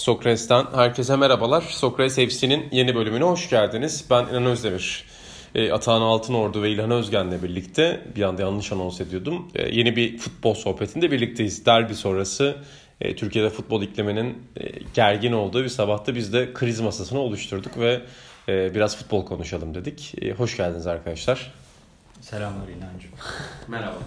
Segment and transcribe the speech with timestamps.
[0.00, 1.60] Sokrates'ten herkese merhabalar.
[1.60, 4.04] Sokrates FC'nin yeni bölümüne hoş geldiniz.
[4.10, 5.04] Ben İnan Özdemir.
[5.54, 9.48] E, Atahan Altınordu ve İlhan Özgen'le birlikte bir anda yanlış anons ediyordum.
[9.54, 11.66] E, yeni bir futbol sohbetinde birlikteyiz.
[11.66, 12.56] Derbi sonrası
[13.00, 14.64] e, Türkiye'de futbol ikliminin e,
[14.94, 18.00] gergin olduğu bir sabahta biz de kriz masasını oluşturduk ve
[18.48, 20.14] e, biraz futbol konuşalım dedik.
[20.22, 21.52] E, hoş geldiniz arkadaşlar.
[22.20, 23.12] Selamlar İlhancığım.
[23.68, 23.98] Merhaba.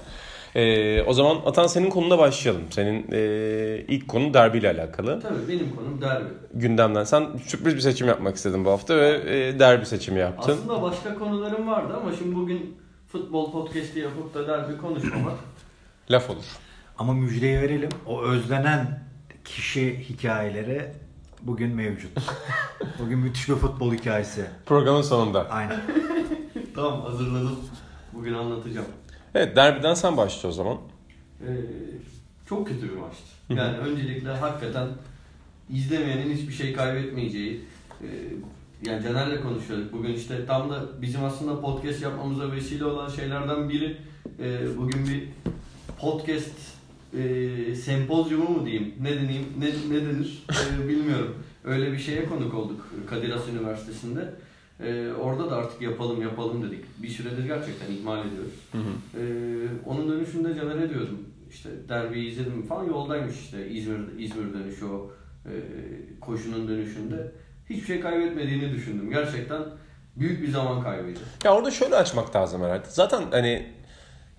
[0.55, 2.63] Ee, o zaman Atan senin konuna başlayalım.
[2.69, 5.21] Senin e, ilk konun derbiyle alakalı.
[5.21, 6.29] Tabii benim konum derbi.
[6.54, 10.54] Gündemden sen sürpriz bir seçim yapmak istedin bu hafta ve e, derbi seçimi yaptın.
[10.54, 15.33] Aslında başka konularım vardı ama şimdi bugün futbol podcast'i yapıp da derbi konuşmamak.
[16.11, 16.45] Laf olur.
[16.97, 17.89] Ama müjdeyi verelim.
[18.07, 19.00] O özlenen
[19.45, 20.92] kişi hikayeleri
[21.42, 22.11] bugün mevcut.
[23.00, 24.45] bugün müthiş bir futbol hikayesi.
[24.65, 25.50] Programın sonunda.
[25.50, 25.81] Aynen.
[26.75, 27.59] tamam hazırladım.
[28.14, 28.87] Bugün anlatacağım.
[29.36, 30.78] Evet derbiden sen başla o zaman.
[31.42, 31.47] Ee,
[32.50, 33.23] çok kötü bir maçtı.
[33.50, 34.88] Yani öncelikle hakikaten
[35.69, 37.61] izlemeyenin hiçbir şey kaybetmeyeceği.
[38.02, 38.08] e,
[38.86, 39.94] yani Caner'le konuşuyorduk.
[39.94, 43.98] Bugün işte tam da bizim aslında podcast yapmamıza vesile olan şeylerden biri
[44.39, 45.23] e, bugün bir
[46.00, 46.56] podcast
[47.17, 50.45] e, sempozyumu mu diyeyim, ne deneyim, ne, ne denir
[50.84, 51.44] e, bilmiyorum.
[51.64, 54.34] Öyle bir şeye konuk olduk Kadir Has Üniversitesi'nde.
[54.80, 56.86] E, orada da artık yapalım yapalım dedik.
[57.04, 58.54] Bir süredir gerçekten ihmal ediyoruz.
[58.72, 59.22] Hı hı.
[59.22, 61.20] Ee, onun dönüşünde Caner'e diyordum.
[61.50, 65.12] İşte derbiyi izledim falan yoldaymış işte İzmir İzmir dönüşü o
[65.46, 65.54] e,
[66.22, 67.32] koşunun dönüşünde.
[67.70, 69.10] Hiçbir şey kaybetmediğini düşündüm.
[69.10, 69.62] Gerçekten
[70.16, 71.20] büyük bir zaman kaybıydı.
[71.44, 72.86] Ya orada şöyle açmak lazım herhalde.
[72.90, 73.68] Zaten hani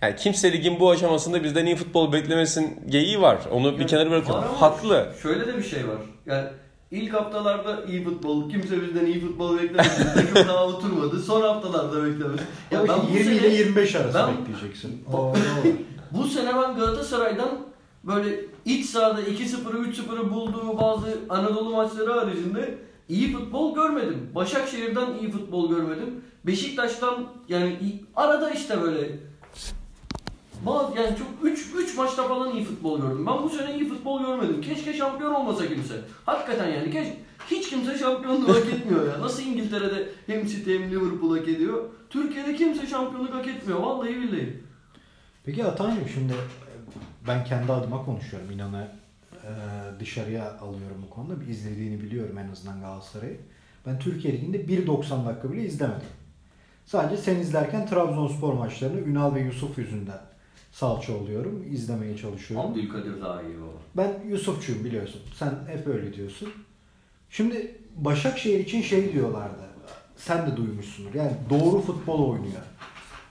[0.02, 3.38] yani kimse ligin bu aşamasında bizden iyi futbol beklemesin geyiği var.
[3.50, 4.44] Onu bir Yani kenara bırakıyorum.
[4.44, 5.12] Haklı.
[5.22, 5.98] Şöyle de bir şey var.
[6.26, 6.48] Yani
[6.94, 9.88] ilk haftalarda iyi futbol, kimse bizden iyi futbol beklemedi.
[10.14, 11.22] Takım daha oturmadı.
[11.22, 12.42] Son haftalarda beklemedi.
[12.70, 15.04] Ya ben bu 20 ile sene- 25 arası ben- bekleyeceksin.
[15.12, 15.34] O.
[16.10, 17.48] Bu sene ben Galatasaray'dan
[18.04, 22.78] böyle iç sahada 2-0'ı 3-0'ı bulduğu bazı Anadolu maçları haricinde
[23.08, 24.30] iyi futbol görmedim.
[24.34, 26.20] Başakşehir'den iyi futbol görmedim.
[26.46, 27.78] Beşiktaş'tan yani
[28.16, 29.18] arada işte böyle
[30.66, 33.26] bazı yani çok 3 3 maçta falan iyi futbol gördüm.
[33.26, 34.60] Ben bu sene iyi futbol görmedim.
[34.60, 35.94] Keşke şampiyon olmasa kimse.
[36.26, 37.16] Hakikaten yani keşke
[37.50, 39.20] hiç kimse şampiyonluğu hak etmiyor ya.
[39.20, 41.84] Nasıl İngiltere'de hem City hem Liverpool hak ediyor.
[42.10, 43.80] Türkiye'de kimse şampiyonluk hak etmiyor.
[43.80, 44.60] Vallahi billahi.
[45.44, 46.32] Peki Atancığım şimdi
[47.28, 48.50] ben kendi adıma konuşuyorum.
[48.50, 48.88] İnanı
[49.32, 49.50] e,
[50.00, 51.40] dışarıya alıyorum bu konuda.
[51.40, 53.38] Bir izlediğini biliyorum en azından Galatasaray'ı.
[53.86, 56.06] Ben Türkiye Ligi'nde 1.90 dakika bile izlemedim.
[56.86, 60.20] Sadece sen izlerken Trabzonspor maçlarını Ünal ve Yusuf yüzünden
[60.74, 61.64] salça oluyorum.
[61.70, 62.70] izlemeye çalışıyorum.
[62.70, 63.78] Abdülkadir daha iyi baba.
[63.96, 65.20] Ben Yusufçuyum biliyorsun.
[65.38, 66.48] Sen hep öyle diyorsun.
[67.30, 69.64] Şimdi Başakşehir için şey diyorlardı.
[70.16, 71.14] Sen de duymuşsundur.
[71.14, 72.62] Yani doğru futbol oynuyor.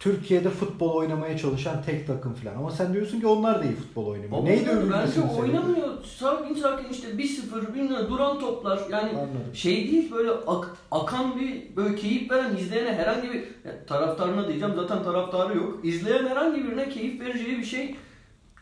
[0.03, 2.56] Türkiye'de futbol oynamaya çalışan tek takım falan.
[2.56, 4.31] Ama sen diyorsun ki onlar da iyi futbol oynamıyor.
[4.31, 5.41] Baba Neydi Bence övülmesinin sebebi?
[5.41, 6.03] oynamıyor.
[6.19, 8.80] Sakin sakin işte 1-0 bilmem duran toplar.
[8.92, 9.30] Yani Anladım.
[9.53, 14.74] şey değil böyle ak- akan bir böyle keyif veren izleyene herhangi bir ya, taraftarına diyeceğim
[14.75, 15.80] zaten taraftarı yok.
[15.84, 17.96] İzleyen herhangi birine keyif vereceği bir şey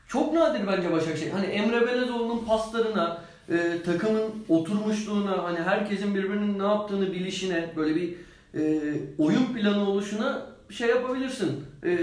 [0.07, 1.31] çok nadir bence Başakşehir.
[1.31, 8.13] Hani Emre Belezoğlu'nun paslarına, e, takımın oturmuşluğuna, hani herkesin birbirinin ne yaptığını bilişine, böyle bir
[8.53, 8.81] e,
[9.17, 11.65] oyun planı oluşuna şey yapabilirsin.
[11.85, 11.97] E,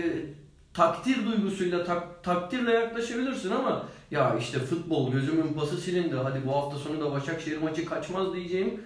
[0.74, 6.14] takdir duygusuyla, tak- takdirle yaklaşabilirsin ama ya işte futbol gözümün pası silindi.
[6.22, 8.80] Hadi bu hafta sonu da Başakşehir maçı kaçmaz diyeceğim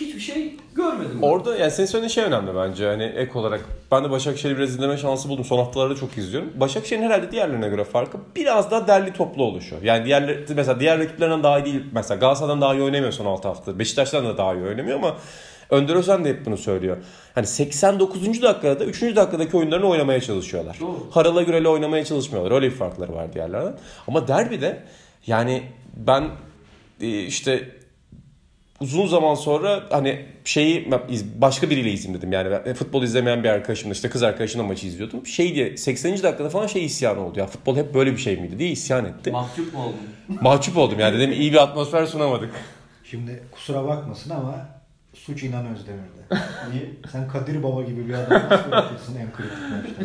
[0.00, 1.18] hiçbir şey görmedim.
[1.22, 1.26] ben.
[1.28, 2.86] Orada yani senin söylediğin şey önemli bence.
[2.86, 3.60] Hani ek olarak
[3.92, 5.44] ben de Başakşehir'i biraz izleme şansı buldum.
[5.44, 6.52] Son haftalarda çok izliyorum.
[6.60, 9.74] Başakşehir'in herhalde diğerlerine göre farkı biraz daha derli toplu oluşu.
[9.82, 11.84] Yani diğer mesela diğer rakiplerinden daha iyi değil.
[11.92, 13.78] Mesela Galatasaray'dan daha iyi oynamıyor son 6 hafta.
[13.78, 15.16] Beşiktaş'tan da daha iyi oynamıyor ama
[15.70, 16.96] Önder Özen de hep bunu söylüyor.
[17.34, 18.42] Hani 89.
[18.42, 19.02] dakikada 3.
[19.02, 20.76] dakikadaki oyunlarını oynamaya çalışıyorlar.
[20.80, 21.06] Doğru.
[21.10, 22.50] Harala Gürel'e oynamaya çalışmıyorlar.
[22.50, 23.74] Öyle bir farkları var diğerlerden.
[24.06, 24.82] Ama derbide
[25.26, 25.62] yani
[25.96, 26.24] ben
[27.00, 27.68] e, işte
[28.80, 30.90] uzun zaman sonra hani şeyi
[31.34, 32.32] başka biriyle izleyeyim dedim.
[32.32, 35.26] Yani ben futbol izlemeyen bir arkadaşımla işte kız arkadaşımla maçı izliyordum.
[35.26, 36.12] Şey diye 80.
[36.12, 37.38] dakikada falan şey isyan oldu.
[37.38, 39.30] Ya futbol hep böyle bir şey miydi diye isyan etti.
[39.30, 40.38] Mahcup mu oldun?
[40.40, 42.50] Mahcup oldum yani dedim iyi bir atmosfer sunamadık.
[43.04, 44.68] Şimdi kusura bakmasın ama
[45.24, 46.26] suç inan Özdemir'de.
[46.72, 46.90] Niye?
[47.12, 50.02] Sen Kadir Baba gibi bir adam bırakırsın en kritik maçta?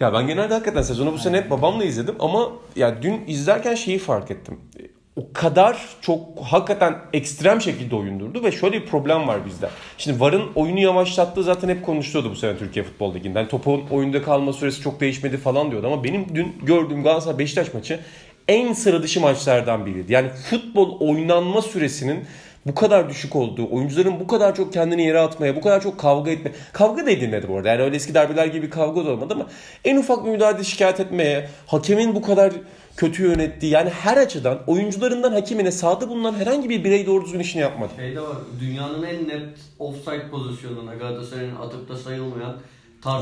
[0.00, 3.98] Ya ben genelde hakikaten sezonu bu sene hep babamla izledim ama ya dün izlerken şeyi
[3.98, 4.60] fark ettim.
[5.16, 9.68] O kadar çok hakikaten ekstrem şekilde oyundurdu ve şöyle bir problem var bizde.
[9.98, 13.38] Şimdi VAR'ın oyunu yavaşlattığı zaten hep konuşuluyordu bu sene Türkiye Futbol Ligi'nde.
[13.38, 17.74] Yani topun oyunda kalma süresi çok değişmedi falan diyordu ama benim dün gördüğüm Galatasaray Beşiktaş
[17.74, 18.00] maçı
[18.48, 20.12] en sıra dışı maçlardan biriydi.
[20.12, 22.24] Yani futbol oynanma süresinin
[22.66, 26.30] bu kadar düşük olduğu, oyuncuların bu kadar çok kendini yere atmaya, bu kadar çok kavga
[26.30, 26.52] etme.
[26.72, 27.68] Kavga da edilmedi bu arada.
[27.68, 29.46] Yani öyle eski derbiler gibi kavga da olmadı ama
[29.84, 32.52] en ufak bir müdahale şikayet etmeye, hakemin bu kadar
[32.96, 37.62] kötü yönettiği yani her açıdan oyuncularından hakemine sahada bulunan herhangi bir birey doğru düzgün işini
[37.62, 37.92] yapmadı.
[37.96, 38.36] Şey de var.
[38.60, 42.56] Dünyanın en net offside pozisyonuna Galatasaray'ın atıp da sayılmayan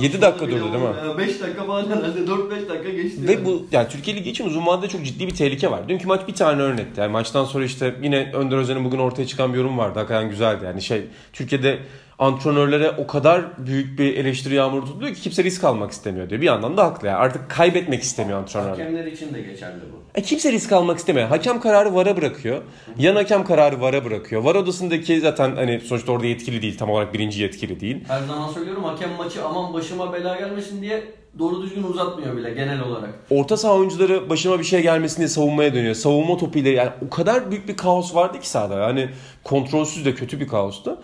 [0.01, 1.19] Yedi dakika durdu değil mi?
[1.19, 3.29] 5 dakika falan herhalde 4-5 dakika geçti.
[3.29, 3.45] Ve yani.
[3.45, 5.89] bu yani Türkiye Ligi için uzun vadede çok ciddi bir tehlike var.
[5.89, 7.01] Dünkü maç bir tane örnekti.
[7.01, 9.99] Yani maçtan sonra işte yine Önder Özen'in bugün ortaya çıkan bir yorum vardı.
[9.99, 10.65] Hakikaten güzeldi.
[10.65, 11.79] Yani şey Türkiye'de
[12.21, 16.41] antrenörlere o kadar büyük bir eleştiri yağmuru tutuluyor ki kimse risk almak istemiyor diyor.
[16.41, 17.17] Bir yandan da haklı yani.
[17.17, 18.71] Artık kaybetmek istemiyor antrenörler.
[18.71, 20.01] Hakemler için de geçerli bu.
[20.15, 21.29] E kimse risk almak istemiyor.
[21.29, 22.63] Hakem kararı VAR'a bırakıyor.
[22.99, 24.45] Yan hakem kararı VAR'a bırakıyor.
[24.45, 26.79] VAR odasındaki zaten hani sonuçta orada yetkili değil.
[26.79, 28.05] Tam olarak birinci yetkili değil.
[28.09, 31.03] Her zaman söylüyorum hakem maçı aman başıma bela gelmesin diye
[31.39, 33.11] doğru düzgün uzatmıyor bile genel olarak.
[33.31, 35.95] Orta saha oyuncuları başıma bir şey gelmesin diye savunmaya dönüyor.
[35.95, 38.79] Savunma topuyla yani o kadar büyük bir kaos vardı ki sahada.
[38.79, 39.09] Yani
[39.45, 40.99] kontrolsüz de kötü bir kaostu.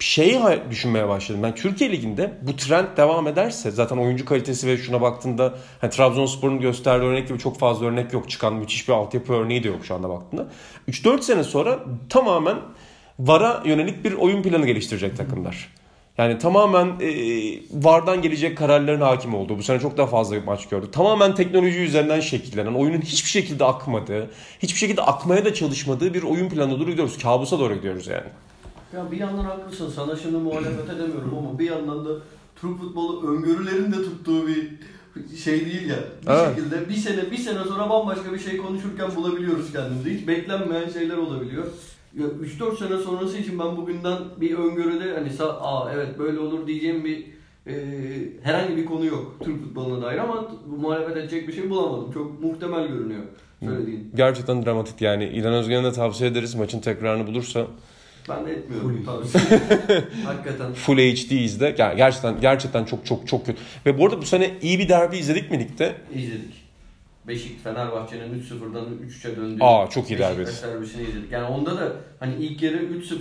[0.00, 0.40] Şeyi
[0.70, 1.42] düşünmeye başladım.
[1.42, 6.60] Ben Türkiye Ligi'nde bu trend devam ederse zaten oyuncu kalitesi ve şuna baktığında hani Trabzonspor'un
[6.60, 8.30] gösterdiği örnek gibi çok fazla örnek yok.
[8.30, 10.48] Çıkan müthiş bir altyapı örneği de yok şu anda baktığında.
[10.88, 11.78] 3-4 sene sonra
[12.08, 12.56] tamamen
[13.18, 15.68] VAR'a yönelik bir oyun planı geliştirecek takımlar.
[16.18, 17.10] Yani tamamen e,
[17.72, 19.58] VAR'dan gelecek kararların hakim olduğu.
[19.58, 20.92] Bu sene çok daha fazla maç gördük.
[20.92, 24.30] Tamamen teknoloji üzerinden şekillenen, oyunun hiçbir şekilde akmadığı,
[24.62, 27.18] hiçbir şekilde akmaya da çalışmadığı bir oyun planına doğru gidiyoruz.
[27.18, 28.26] Kabusa doğru gidiyoruz yani.
[28.92, 32.10] Ya bir yandan haklısın sana şimdi muhalefet edemiyorum ama bir yandan da
[32.60, 34.70] Türk futbolu öngörülerin de tuttuğu bir
[35.36, 35.96] şey değil ya.
[36.26, 36.56] Bir Evet.
[36.56, 40.18] şekilde bir sene bir sene sonra bambaşka bir şey konuşurken bulabiliyoruz kendimizi.
[40.18, 41.66] Hiç beklenmeyen şeyler olabiliyor.
[42.18, 47.04] Ya 3-4 sene sonrası için ben bugünden bir öngörüde hani aa evet böyle olur diyeceğim
[47.04, 47.26] bir
[47.66, 47.74] e,
[48.42, 52.12] herhangi bir konu yok Türk futboluna dair ama bu muhalefet edecek bir şey bulamadım.
[52.12, 53.22] Çok muhtemel görünüyor
[53.64, 54.10] söylediğin.
[54.14, 55.24] Gerçekten dramatik yani.
[55.24, 57.66] İlhan Özgen'e de tavsiye ederiz maçın tekrarını bulursa.
[58.28, 59.26] Ben de etmiyorum tabii.
[60.24, 60.72] Hakikaten.
[60.72, 61.70] Full HD izle.
[61.70, 63.60] Ger- Gerçekten gerçekten çok çok çok kötü.
[63.86, 65.94] Ve bu arada bu sene iyi bir derbi izledik mi ligde?
[66.14, 66.68] İzledik.
[67.28, 70.40] Beşik Fenerbahçe'nin 3-0'dan 3-3'e döndüğü Aa, çok iyi derbi.
[70.40, 71.32] Beşiktaş derbisini izledik.
[71.32, 73.14] Yani onda da hani ilk yarı 3-0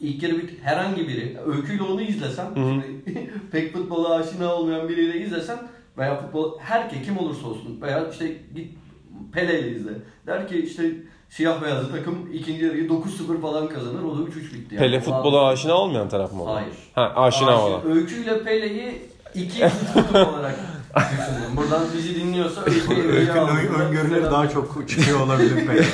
[0.00, 5.58] ilk yarı bir herhangi biri öyküyle onu izlesem şimdi pek futbola aşina olmayan biriyle izlesem
[5.98, 8.74] veya futbol herke kim olursa olsun veya işte git
[9.32, 9.90] Pele'yle izle.
[10.26, 10.90] Der ki işte
[11.30, 14.02] siyah beyazlı takım ikinci yarıyı 9-0 falan kazanır.
[14.02, 14.74] O da 3-3 bitti.
[14.74, 14.78] Yani.
[14.78, 16.50] Pele futbola aşina olmayan taraf mı oldu?
[16.50, 16.72] Hayır.
[16.94, 17.90] Ha aşina Aşina- olan.
[17.90, 19.02] Öyküyle Pele'yi
[19.34, 20.58] iki tutum olarak
[20.94, 21.56] düşündüm.
[21.56, 25.84] Buradan bizi dinliyorsa Öykünün öngörüleri daha çok çıkıyor olabilir belki.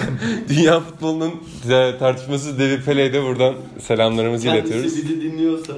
[0.48, 1.32] Dünya futbolunun
[1.98, 4.94] tartışmasız devi Pele'ye de buradan selamlarımızı iletiyoruz.
[4.94, 5.72] Kendisi bizi dinliyorsa.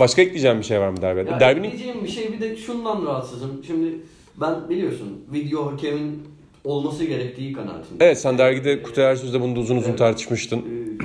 [0.00, 1.40] Başka ekleyeceğim bir şey var mı derbide?
[1.40, 3.64] Derbinin ekleyeceğim bir şey bir de şundan rahatsızım.
[3.66, 3.98] Şimdi
[4.36, 6.22] ben biliyorsun video hakemin
[6.64, 7.96] olması gerektiği kanaatindeyim.
[8.00, 9.98] Evet sen dergide Kutay Ersöz'de bunu da uzun uzun Evet.
[9.98, 10.58] tartışmıştın.
[10.58, 10.98] Ee,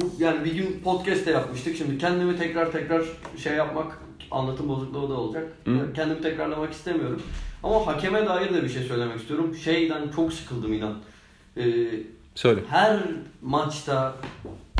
[0.00, 1.76] bu yani bir gün podcast de yapmıştık.
[1.76, 3.04] Şimdi kendimi tekrar tekrar
[3.42, 3.98] şey yapmak
[4.30, 5.46] anlatım bozukluğu da olacak.
[5.64, 5.92] Hı.
[5.94, 7.22] Kendimi tekrarlamak istemiyorum.
[7.62, 9.54] Ama hakeme dair de bir şey söylemek istiyorum.
[9.64, 10.94] Şeyden çok sıkıldım inan.
[11.56, 11.62] Ee,
[12.34, 12.60] Söyle.
[12.70, 13.00] her
[13.42, 14.14] maçta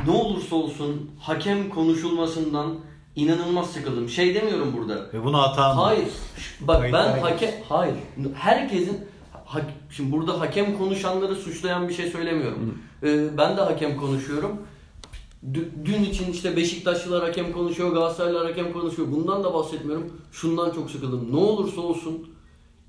[0.07, 2.75] ne olursa olsun hakem konuşulmasından
[3.17, 4.09] inanılmaz sıkıldım.
[4.09, 5.13] Şey demiyorum burada.
[5.15, 5.81] Ve bunu hata mı?
[5.81, 6.09] Hayır.
[6.61, 7.95] Bak ben hakem hayır.
[8.35, 8.99] Herkesin
[9.49, 12.79] ha- şimdi burada hakem konuşanları suçlayan bir şey söylemiyorum.
[13.03, 14.51] Ee, ben de hakem konuşuyorum.
[15.53, 19.13] Dü- Dün için işte Beşiktaşlılar hakem konuşuyor, Galatasaraylılar hakem konuşuyor.
[19.13, 20.13] Bundan da bahsetmiyorum.
[20.33, 21.29] Şundan çok sıkıldım.
[21.33, 22.29] Ne olursa olsun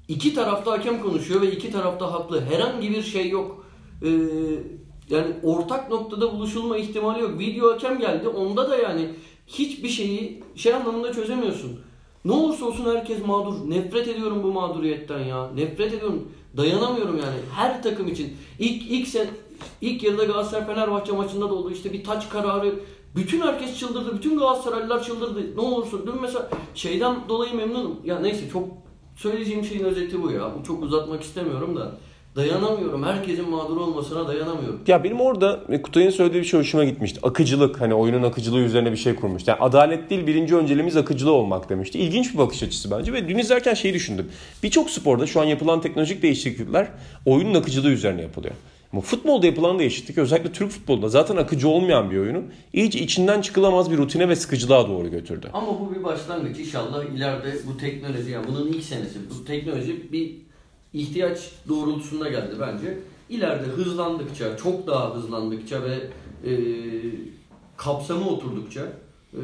[0.08, 2.42] iki tarafta hakem konuşuyor ve iki tarafta haklı.
[2.42, 3.66] Herhangi bir şey yok.
[4.04, 4.10] Ee,
[5.10, 7.40] yani ortak noktada buluşulma ihtimali yok.
[7.40, 8.28] Video hakem geldi.
[8.28, 9.10] Onda da yani
[9.48, 11.80] hiçbir şeyi şey anlamında çözemiyorsun.
[12.26, 13.70] Ne olursa olsun herkes mağdur.
[13.70, 15.52] Nefret ediyorum bu mağduriyetten ya.
[15.56, 16.32] Nefret ediyorum.
[16.58, 17.38] Dayanamıyorum yani.
[17.56, 18.38] Her takım için.
[18.60, 19.28] İlk ilk sen
[19.82, 21.72] ilk yarıda Galatasaray Fenerbahçe maçında da oldu.
[21.72, 22.80] İşte bir taç kararı.
[23.16, 24.18] Bütün herkes çıldırdı.
[24.18, 25.56] Bütün Galatasaraylılar çıldırdı.
[25.56, 26.08] Ne olursun.
[26.08, 27.96] Dün mesela şeyden dolayı memnunum.
[28.06, 28.68] Ya neyse çok
[29.16, 30.52] söyleyeceğim şeyin özeti bu ya.
[30.68, 31.98] Çok uzatmak istemiyorum da.
[32.40, 33.04] Dayanamıyorum.
[33.04, 34.80] Herkesin mağdur olmasına dayanamıyorum.
[34.88, 37.20] Ya benim orada Kutay'ın söylediği bir şey hoşuma gitmişti.
[37.24, 39.52] Akıcılık hani oyunun akıcılığı üzerine bir şey kurmuştu.
[39.52, 42.00] Yani adalet değil birinci önceliğimiz akıcılığı olmak demişti.
[42.00, 44.32] İlginç bir bakış açısı bence ve dün izlerken şeyi düşündüm.
[44.64, 46.88] Birçok sporda şu an yapılan teknolojik değişiklikler
[47.26, 48.54] oyunun akıcılığı üzerine yapılıyor.
[48.94, 52.44] Ama futbolda yapılan değişiklik özellikle Türk futbolunda zaten akıcı olmayan bir oyunu
[52.74, 55.50] iyice içinden çıkılamaz bir rutine ve sıkıcılığa doğru götürdü.
[55.54, 56.60] Ama bu bir başlangıç.
[56.60, 60.49] İnşallah ileride bu teknoloji, yani bunun ilk senesi, bu teknoloji bir
[60.94, 62.98] ihtiyaç doğrultusunda geldi bence.
[63.30, 65.96] İleride hızlandıkça, çok daha hızlandıkça ve
[66.50, 66.54] e,
[67.78, 68.82] kapsamı oturdukça,
[69.34, 69.42] e,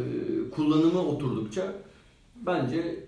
[0.56, 1.74] kullanımı oturdukça
[2.46, 3.04] bence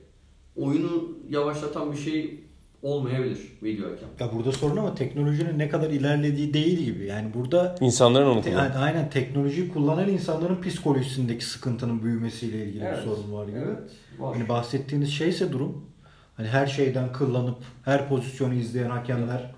[0.56, 2.39] oyunu yavaşlatan bir şey
[2.82, 4.08] olmayabilir video hakem.
[4.20, 7.06] Ya burada sorun ama teknolojinin ne kadar ilerlediği değil gibi.
[7.06, 8.74] Yani burada İnsanların onu te- kullanıyor.
[8.74, 12.98] yani aynen teknolojiyi kullanan insanların psikolojisindeki sıkıntının büyümesiyle ilgili Evet.
[12.98, 13.58] bir sorun var gibi.
[13.58, 13.77] Evet,
[14.20, 14.36] var.
[14.38, 15.86] Hani bahsettiğiniz şeyse durum
[16.38, 19.51] Hani her şeyden kıllanıp her pozisyonu izleyen hakemler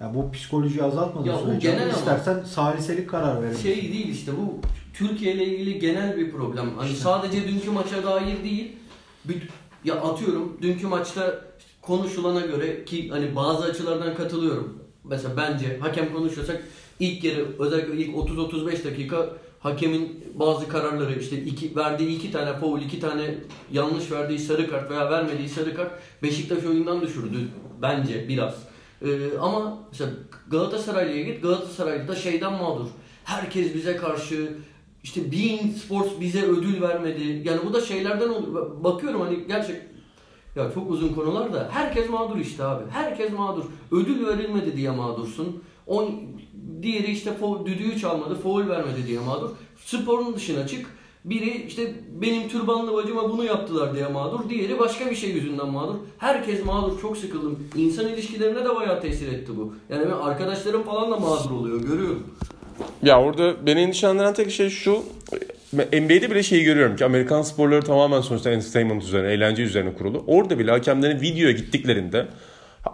[0.00, 3.62] ya bu psikolojiyi azaltmadığı Ya sürece genel istersen saliselik karar verebilirsin.
[3.62, 4.58] Şey değil işte bu
[4.94, 6.70] Türkiye ile ilgili genel bir problem.
[6.76, 8.72] Hani sadece dünkü maça dair değil.
[9.24, 9.48] Bir-
[9.84, 11.40] ya atıyorum dünkü maçta
[11.82, 14.78] konuşulana göre ki hani bazı açılardan katılıyorum.
[15.04, 16.62] Mesela bence hakem konuşuyorsak
[17.00, 19.28] ilk yarı özellikle ilk 30-35 dakika
[19.64, 23.34] hakemin bazı kararları işte iki, verdiği iki tane foul, iki tane
[23.72, 25.92] yanlış verdiği sarı kart veya vermediği sarı kart
[26.22, 27.48] Beşiktaş oyundan düşürdü
[27.82, 28.54] bence biraz.
[29.02, 30.10] Ee, ama mesela
[30.50, 32.86] Galatasaray'la git Galatasaray'da da şeyden mağdur.
[33.24, 34.56] Herkes bize karşı
[35.02, 37.42] işte Bein Sports bize ödül vermedi.
[37.44, 38.84] Yani bu da şeylerden oluyor.
[38.84, 39.76] Bakıyorum hani gerçek
[40.56, 42.90] ya çok uzun konular da herkes mağdur işte abi.
[42.90, 43.64] Herkes mağdur.
[43.92, 45.62] Ödül verilmedi diye mağdursun.
[45.86, 46.20] On,
[46.84, 49.50] diğeri işte fo- düdüğü çalmadı, foul vermedi diye mağdur.
[49.84, 50.86] Sporun dışına çık.
[51.24, 54.50] Biri işte benim türbanlı bacıma bunu yaptılar diye mağdur.
[54.50, 55.94] Diğeri başka bir şey yüzünden mağdur.
[56.18, 57.00] Herkes mağdur.
[57.00, 57.68] Çok sıkıldım.
[57.76, 59.74] İnsan ilişkilerine de bayağı tesir etti bu.
[59.90, 61.80] Yani ben arkadaşlarım falan da mağdur oluyor.
[61.80, 62.22] Görüyorum.
[63.02, 65.02] Ya orada beni endişelendiren tek şey şu.
[65.72, 70.24] NBA'de bile şeyi görüyorum ki Amerikan sporları tamamen sonuçta entertainment üzerine, eğlence üzerine kurulu.
[70.26, 72.26] Orada bile hakemlerin videoya gittiklerinde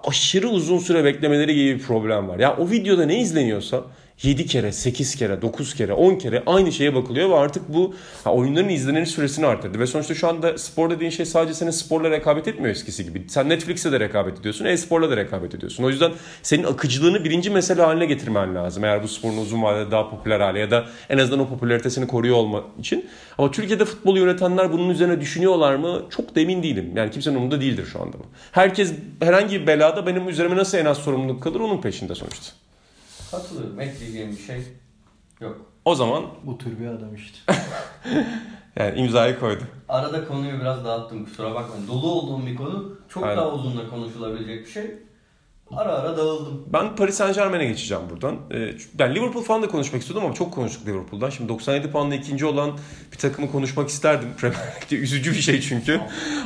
[0.05, 2.39] aşırı uzun süre beklemeleri gibi bir problem var.
[2.39, 3.83] Ya o videoda ne izleniyorsa
[4.23, 8.35] 7 kere, 8 kere, 9 kere, 10 kere aynı şeye bakılıyor ve artık bu ha,
[8.35, 9.79] oyunların izlenir süresini arttırdı.
[9.79, 13.25] Ve sonuçta şu anda spor dediğin şey sadece senin sporla rekabet etmiyor eskisi gibi.
[13.29, 15.85] Sen Netflix'e de rekabet ediyorsun, e-sporla da rekabet ediyorsun.
[15.85, 16.13] O yüzden
[16.43, 18.85] senin akıcılığını birinci mesele haline getirmen lazım.
[18.85, 22.37] Eğer bu sporun uzun vadede daha popüler hale ya da en azından o popülaritesini koruyor
[22.37, 23.09] olma için.
[23.39, 26.03] Ama Türkiye'de futbolu yönetenler bunun üzerine düşünüyorlar mı?
[26.11, 26.93] Çok da emin değilim.
[26.97, 28.25] Yani kimsenin umurunda değildir şu anda bu.
[28.53, 32.53] Herkes herhangi bir belada benim üzerime nasıl en az sorumluluk kalır onun peşinde sonuçta.
[33.31, 33.81] Katılıyorum.
[33.81, 34.63] Ekleyeceğim bir şey
[35.41, 35.61] yok.
[35.85, 37.39] O zaman Bu tür bir adam işte.
[38.77, 39.63] yani imzayı koydu.
[39.89, 41.89] Arada konuyu biraz dağıttım kusura bakmayın.
[41.89, 42.99] Dolu olduğum bir konu.
[43.09, 43.37] Çok Aynen.
[43.37, 44.95] daha uzunla konuşulabilecek bir şey.
[45.77, 46.65] Ara ara dağıldım.
[46.73, 48.37] Ben Paris Saint Germain'e geçeceğim buradan.
[48.51, 51.31] Ee, yani Liverpool falan da konuşmak istiyordum ama çok konuştuk Liverpool'dan.
[51.31, 52.79] Şimdi 97 puanla ikinci olan
[53.13, 54.29] bir takımı konuşmak isterdim.
[54.39, 56.01] Premier Lig'de üzücü bir şey çünkü.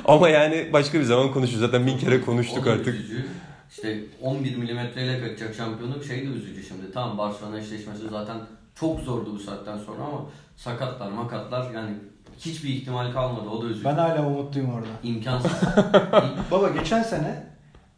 [0.05, 1.61] ama yani başka bir zaman konuşuruz.
[1.61, 2.95] Zaten bin kere konuştuk da artık.
[2.95, 3.27] Üzücü.
[3.75, 6.93] İşte 11 milimetreyle kaçacak şampiyonluk şey de üzücü şimdi.
[6.93, 8.37] Tamam Barcelona eşleşmesi zaten
[8.75, 10.27] çok zordu bu saatten sonra ama
[10.57, 11.97] sakatlar makatlar yani
[12.39, 13.49] hiçbir ihtimal kalmadı.
[13.49, 13.85] O da üzücü.
[13.85, 14.87] Ben hala umutluyum orada.
[15.03, 15.53] İmkansız.
[16.51, 17.47] Baba geçen sene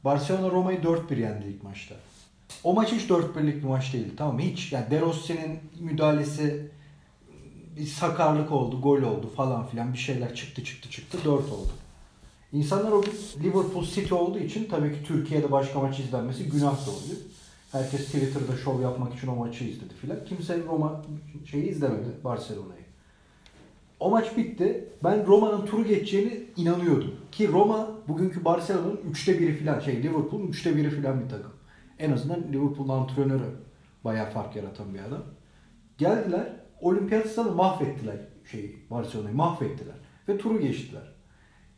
[0.04, 1.94] Barcelona Roma'yı 4-1 yendi ilk maçta.
[2.64, 4.12] O maç hiç 4-1'lik bir maç değildi.
[4.16, 4.38] Tamam?
[4.38, 4.72] Hiç.
[4.72, 6.70] Yani De Rossi'nin müdahalesi
[7.76, 11.70] bir sakarlık oldu, gol oldu falan filan bir şeyler çıktı çıktı çıktı 4 oldu.
[12.52, 13.12] İnsanlar o gün
[13.42, 17.20] Liverpool City olduğu için tabii ki Türkiye'de başka maç izlenmesi günah da oluyor.
[17.72, 20.24] Herkes Twitter'da şov yapmak için o maçı izledi filan.
[20.24, 21.02] Kimse Roma
[21.50, 22.86] şeyi izlemedi Barcelona'yı.
[24.00, 24.88] O maç bitti.
[25.04, 27.14] Ben Roma'nın turu geçeceğini inanıyordum.
[27.32, 31.52] Ki Roma bugünkü Barcelona'nın üçte biri filan şey Liverpool'un üçte biri filan bir takım.
[31.98, 33.50] En azından Liverpool'un antrenörü
[34.04, 35.22] bayağı fark yaratan bir adam.
[35.98, 38.16] Geldiler olimpiyat mahvettiler
[38.50, 39.94] şeyi Barcelona'yı mahvettiler.
[40.28, 41.15] Ve turu geçtiler.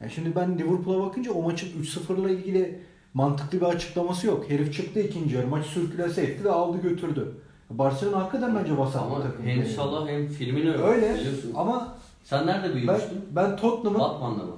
[0.01, 2.79] Yani şimdi ben Liverpool'a bakınca o maçın 3-0'la ilgili
[3.15, 4.51] mantıklı bir açıklaması yok.
[4.51, 7.33] Herif çıktı ikinci yarı maçı sürkülese etti ve aldı götürdü.
[7.71, 9.47] Barcelona hakikaten bence vasat bir takım.
[9.47, 10.71] hem Salah hem Firmino.
[10.71, 11.53] Öyle Biliyorsun.
[11.57, 13.19] ama Sen nerede ben, büyümüştün?
[13.31, 14.53] ben Tottenham'ın Batman'da mı?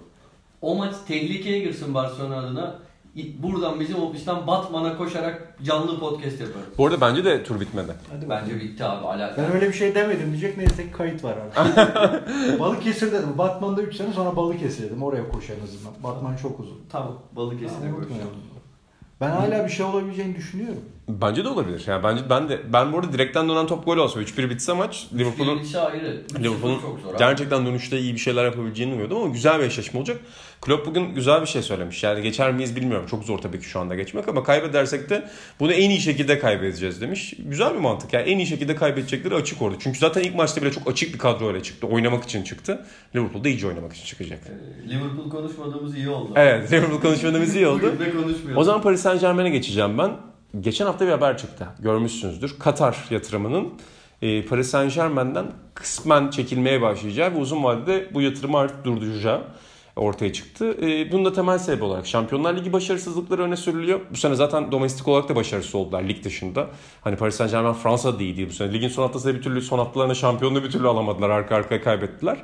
[0.62, 2.78] O maç tehlikeye girsin Barcelona adına.
[3.14, 6.66] Buradan bizim ofisten Batman'a koşarak canlı podcast yaparız.
[6.78, 7.92] Bu arada bence de tur bitmedi.
[8.10, 9.42] Hadi Bence bitti abi alaka.
[9.42, 12.60] Ben öyle bir şey demedim diyecek neyse ki kayıt var artık.
[12.60, 13.38] Balıkesir dedim.
[13.38, 15.02] Batman'da 3 sene sonra Balıkesir dedim.
[15.02, 15.92] Oraya koş en azından.
[16.02, 16.78] Batman çok uzun.
[16.90, 18.30] Tamam Balıkesir'e koşacağım.
[19.20, 20.82] Ben hala bir şey olabileceğini düşünüyorum.
[21.22, 21.82] Bence de olabilir.
[21.86, 25.06] Yani bence ben de ben bu arada direkten dönen top gol olsa 3-1 bitse maç
[25.18, 25.58] Liverpool'un.
[26.38, 26.78] Liverpool'un
[27.18, 30.20] gerçekten dönüşte iyi bir şeyler yapabileceğini umuyordum ama güzel bir eşleşme olacak.
[30.60, 32.02] Klopp bugün güzel bir şey söylemiş.
[32.02, 33.06] Yani geçer miyiz bilmiyorum.
[33.10, 35.28] Çok zor tabii ki şu anda geçmek ama kaybedersek de
[35.60, 37.34] bunu en iyi şekilde kaybedeceğiz demiş.
[37.38, 38.12] Güzel bir mantık.
[38.12, 39.76] Yani en iyi şekilde kaybedecekleri açık orada.
[39.78, 41.86] Çünkü zaten ilk maçta bile çok açık bir kadroyla çıktı.
[41.86, 42.86] Oynamak için çıktı.
[43.16, 44.38] Liverpool'da iyice oynamak için çıkacak.
[44.46, 46.32] Ee, Liverpool konuşmadığımız iyi oldu.
[46.36, 47.94] Evet, Liverpool konuşmadığımız iyi oldu.
[48.56, 50.29] O zaman Paris Saint Germain'e geçeceğim ben.
[50.60, 51.68] Geçen hafta bir haber çıktı.
[51.78, 52.58] Görmüşsünüzdür.
[52.58, 53.68] Katar yatırımının
[54.22, 59.42] e, Paris Saint Germain'den kısmen çekilmeye başlayacağı ve uzun vadede bu yatırımı artık durduracağı
[59.96, 60.76] ortaya çıktı.
[60.82, 64.00] E, bunun da temel sebebi olarak Şampiyonlar Ligi başarısızlıkları öne sürülüyor.
[64.10, 66.66] Bu sene zaten domestik olarak da başarısız oldular lig dışında.
[67.00, 68.72] Hani Paris Saint Germain Fransa'da da iyi değil bu sene.
[68.72, 71.30] Ligin son haftasında bir türlü son haftalarında şampiyonluğu bir türlü alamadılar.
[71.30, 72.38] Arka arkaya kaybettiler.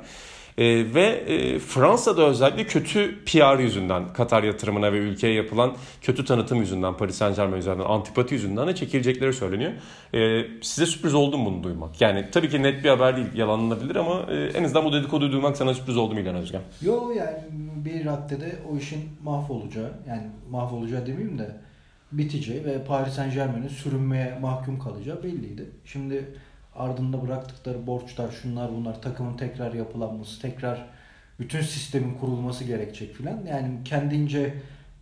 [0.57, 6.59] Ee, ve e, Fransa'da özellikle kötü PR yüzünden Katar yatırımına ve ülkeye yapılan kötü tanıtım
[6.59, 9.71] yüzünden Paris Saint Germain yüzünden antipati yüzünden de çekilecekleri söyleniyor.
[10.13, 12.01] Ee, size sürpriz oldu mu bunu duymak?
[12.01, 15.57] Yani tabii ki net bir haber değil yalanlanabilir ama e, en azından bu dedikoduyu duymak
[15.57, 16.61] sana sürpriz oldu mu İlhan Özgen?
[16.81, 17.37] Yo yani
[17.85, 21.51] bir raddede o işin mahvolacağı yani mahvolacağı demeyeyim de
[22.11, 25.65] biteceği ve Paris Saint Germain'in sürünmeye mahkum kalacağı belliydi.
[25.85, 26.25] Şimdi
[26.77, 30.85] ardında bıraktıkları borçlar, şunlar bunlar, takımın tekrar yapılanması, tekrar
[31.39, 33.45] bütün sistemin kurulması gerekecek filan.
[33.49, 34.53] Yani kendince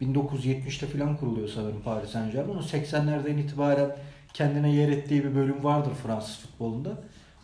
[0.01, 2.57] 1970'te filan kuruluyor sanırım Paris Saint Germain.
[2.57, 3.95] O 80'lerden itibaren
[4.33, 6.97] kendine yer ettiği bir bölüm vardır Fransız futbolunda.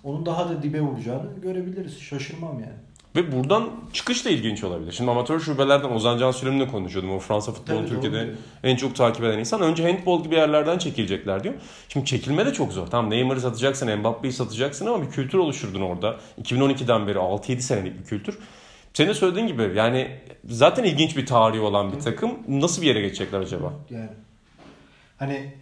[0.04, 2.00] Onun daha da dibe vuracağını görebiliriz.
[2.00, 2.74] Şaşırmam yani.
[3.16, 4.92] Ve buradan çıkış da ilginç olabilir.
[4.92, 7.12] Şimdi amatör şubelerden Ozan Can Sürüm'le konuşuyordum.
[7.12, 8.36] O Fransa futbolunu Tabii, Türkiye'de doğru.
[8.64, 9.62] en çok takip eden insan.
[9.62, 11.54] Önce handball gibi yerlerden çekilecekler diyor.
[11.90, 12.88] Şimdi çekilme de çok zor.
[12.88, 16.16] Tamam Neymar'ı satacaksın, Mbappe'yi satacaksın ama bir kültür oluşturdun orada.
[16.44, 18.38] 2012'den beri 6-7 senelik bir kültür.
[18.94, 22.32] Senin de söylediğin gibi yani zaten ilginç bir tarihi olan bir takım.
[22.48, 23.74] Nasıl bir yere geçecekler acaba?
[23.90, 24.10] Yani
[25.18, 25.54] hani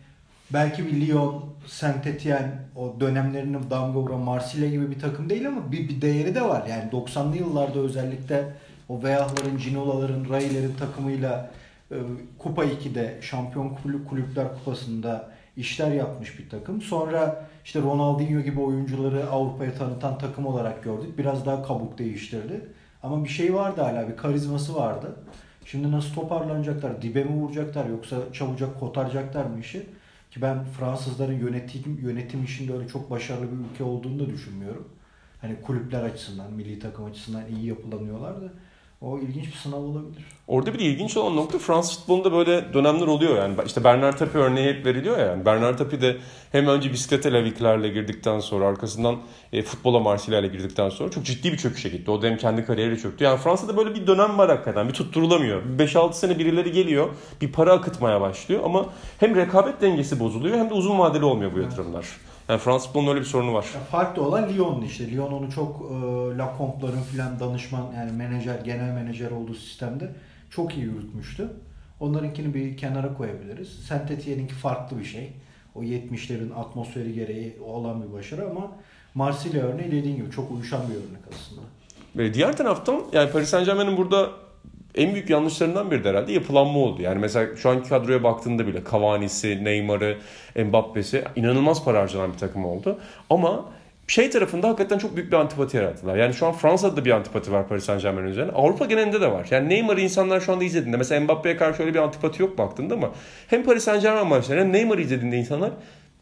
[0.53, 5.71] belki bir Lyon, Saint Etienne o dönemlerinin damga vuran Marsilya gibi bir takım değil ama
[5.71, 6.67] bir, bir değeri de var.
[6.67, 8.53] Yani 90'lı yıllarda özellikle
[8.89, 11.51] o Veyahların, Cinola'ların, Ray'lerin takımıyla
[11.91, 11.95] e,
[12.37, 16.81] Kupa 2'de Şampiyon Kulüp Kulüpler Kupası'nda işler yapmış bir takım.
[16.81, 21.17] Sonra işte Ronaldinho gibi oyuncuları Avrupa'ya tanıtan takım olarak gördük.
[21.17, 22.61] Biraz daha kabuk değiştirdi.
[23.03, 25.15] Ama bir şey vardı hala, bir karizması vardı.
[25.65, 29.85] Şimdi nasıl toparlanacaklar, dibe mi vuracaklar yoksa çabucak kotaracaklar mı işi?
[30.31, 34.87] Ki ben Fransızların yönetim yönetim işinde öyle çok başarılı bir ülke olduğunu da düşünmüyorum.
[35.41, 38.53] Hani kulüpler açısından, milli takım açısından iyi yapılanıyorlar da
[39.01, 40.23] o ilginç bir sınav olabilir.
[40.47, 43.55] Orada bir de ilginç olan nokta Fransız futbolunda böyle dönemler oluyor yani.
[43.65, 45.45] İşte Bernard Tapie örneği hep veriliyor ya yani.
[45.45, 46.17] Bernard Tapie de
[46.51, 49.17] hem önce bisiklete Laviklerle girdikten sonra arkasından
[49.53, 52.11] e, futbola Marsilya'yla girdikten sonra çok ciddi bir çöküşe gitti.
[52.11, 53.23] O da hem kendi kariyeri çöktü.
[53.23, 54.87] Yani Fransa'da böyle bir dönem var hakikaten.
[54.87, 55.61] Bir tutturulamıyor.
[55.77, 57.09] 5-6 sene birileri geliyor.
[57.41, 58.85] Bir para akıtmaya başlıyor ama
[59.19, 62.05] hem rekabet dengesi bozuluyor hem de uzun vadeli olmuyor bu yatırımlar.
[62.49, 63.65] Yani Fransız futbolunun öyle bir sorunu var.
[63.75, 65.11] Ya farklı olan Lyon'du işte.
[65.11, 65.93] Lyon onu çok e,
[66.37, 70.11] Lacompte'ların filan danışman yani menajer, genel menajer olduğu sistemde
[70.49, 71.49] çok iyi yürütmüştü.
[71.99, 73.69] Onlarınkini bir kenara koyabiliriz.
[73.69, 75.33] Saint Etienne'inki farklı bir şey.
[75.75, 78.71] O 70'lerin atmosferi gereği olan bir başarı ama
[79.13, 81.61] Marsilya örneği dediğin gibi çok uyuşan bir örnek aslında.
[82.15, 84.29] Ve diğer taraftan yani Paris Saint Germain'in burada
[84.99, 87.01] en büyük yanlışlarından biri de herhalde yapılanma oldu.
[87.01, 90.17] Yani mesela şu anki kadroya baktığında bile Cavani'si, Neymar'ı,
[90.55, 92.99] Mbappe'si inanılmaz para harcanan bir takım oldu.
[93.29, 93.65] Ama
[94.07, 96.17] şey tarafında hakikaten çok büyük bir antipati yarattılar.
[96.17, 98.51] Yani şu an Fransa'da da bir antipati var Paris Saint Germain üzerine.
[98.51, 99.47] Avrupa genelinde de var.
[99.51, 103.11] Yani Neymar'ı insanlar şu anda izlediğinde mesela Mbappe'ye karşı öyle bir antipati yok baktığında ama
[103.47, 105.71] hem Paris Saint Germain maçlarında hem Neymar'ı izlediğinde insanlar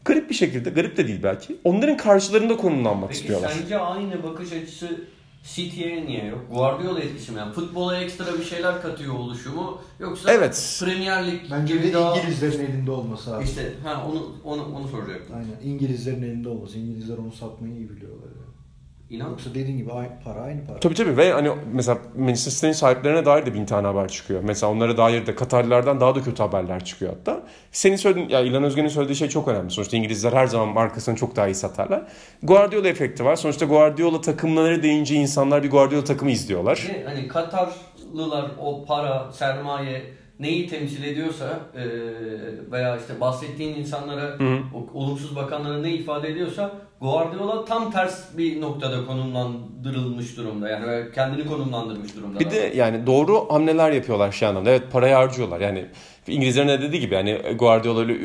[0.06, 3.52] garip bir şekilde, garip de değil belki, onların karşılarında konumlanmak Peki istiyorlar.
[3.62, 5.02] sence aynı bakış açısı
[5.56, 6.40] City'ye niye yok?
[6.52, 7.38] Guardiola etkisi mi?
[7.38, 9.82] Yani futbola ekstra bir şeyler katıyor oluşu mu?
[10.00, 10.78] Yoksa Evet.
[10.84, 12.18] Premier Lig Bence bir gibi de daha...
[12.18, 13.44] İngilizlerin elinde olması lazım.
[13.46, 15.36] İşte ha onu onu onu soracaktım.
[15.36, 15.74] Aynen.
[15.74, 16.78] İngilizlerin elinde olması.
[16.78, 18.30] İngilizler onu satmayı iyi biliyorlar.
[19.10, 19.30] İnan.
[19.30, 20.80] Yoksa dediğin gibi aynı para aynı para.
[20.80, 24.42] Tabii tabii ve hani mesela Manchester City'nin sahiplerine dair de bin tane haber çıkıyor.
[24.44, 27.44] Mesela onlara dair de Katarlılardan daha da kötü haberler çıkıyor hatta.
[27.72, 29.72] Senin söylediğin, ya İlhan Özgen'in söylediği şey çok önemli.
[29.72, 32.02] Sonuçta İngilizler her zaman markasını çok daha iyi satarlar.
[32.44, 33.36] Guardiola efekti var.
[33.36, 36.78] Sonuçta Guardiola takımları deyince insanlar bir Guardiola takımı izliyorlar.
[36.78, 40.04] De hani Katarlılar o para, sermaye
[40.40, 41.84] neyi temsil ediyorsa e,
[42.72, 44.38] veya işte bahsettiğin insanlara
[44.74, 46.72] o olumsuz bakanlara ne ifade ediyorsa
[47.02, 50.70] Guardiola tam ters bir noktada konumlandırılmış durumda.
[50.70, 52.40] Yani kendini konumlandırmış durumda.
[52.40, 54.70] Bir de yani doğru hamleler yapıyorlar şu anlamda.
[54.70, 55.60] Evet parayı harcıyorlar.
[55.60, 55.86] Yani
[56.28, 58.18] İngilizlerin de dediği gibi yani Guardiola öyle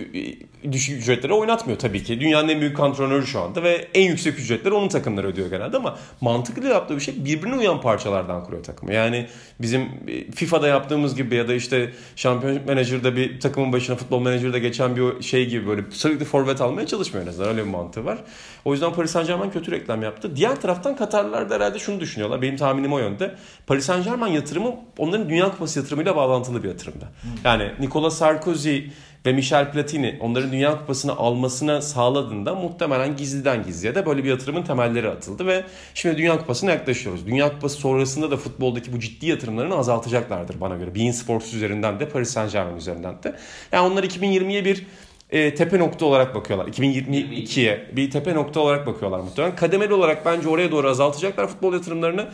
[0.73, 2.21] düşük ücretlere oynatmıyor tabii ki.
[2.21, 5.99] Dünyanın en büyük antrenörü şu anda ve en yüksek ücretleri onun takımları ödüyor genelde ama
[6.21, 8.95] mantıklı yaptığı bir şey birbirine uyan parçalardan kuruyor takımı.
[8.95, 9.27] Yani
[9.61, 9.89] bizim
[10.35, 15.23] FIFA'da yaptığımız gibi ya da işte şampiyon menajerde bir takımın başına futbol menajerde geçen bir
[15.23, 17.51] şey gibi böyle sürekli forvet almaya çalışmıyor en azından.
[17.51, 18.19] Öyle bir mantığı var.
[18.65, 20.37] O yüzden Paris Saint Germain kötü reklam yaptı.
[20.37, 22.43] Diğer taraftan Katarlılar da herhalde şunu düşünüyorlar.
[22.43, 23.35] Benim tahminim o yönde.
[23.67, 27.05] Paris Saint Germain yatırımı onların Dünya Kupası yatırımıyla bağlantılı bir yatırımda.
[27.45, 28.79] Yani Nicolas Sarkozy
[29.27, 34.63] ve Michel Platini onların Dünya Kupası'nı almasına sağladığında muhtemelen gizliden gizliye de böyle bir yatırımın
[34.63, 37.27] temelleri atıldı ve şimdi Dünya Kupası'na yaklaşıyoruz.
[37.27, 40.95] Dünya Kupası sonrasında da futboldaki bu ciddi yatırımlarını azaltacaklardır bana göre.
[40.95, 43.37] Bein Sports üzerinden de Paris Saint Germain üzerinden de.
[43.73, 44.87] Yani onlar 2020'ye bir
[45.31, 46.67] e, tepe nokta olarak bakıyorlar.
[46.67, 49.57] 2022'ye bir tepe nokta olarak bakıyorlar muhtemelen.
[49.57, 52.29] Kademeli olarak bence oraya doğru azaltacaklar futbol yatırımlarını.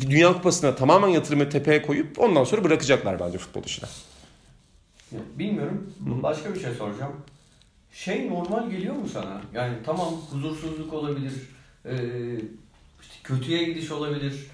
[0.00, 3.88] Dünya Kupası'na tamamen yatırımı tepeye koyup ondan sonra bırakacaklar bence futbol işine.
[5.12, 5.92] Bilmiyorum.
[6.00, 7.12] Başka bir şey soracağım.
[7.92, 9.40] Şey normal geliyor mu sana?
[9.54, 11.32] Yani tamam huzursuzluk olabilir.
[11.84, 11.96] Ee,
[13.00, 14.46] işte kötüye gidiş olabilir.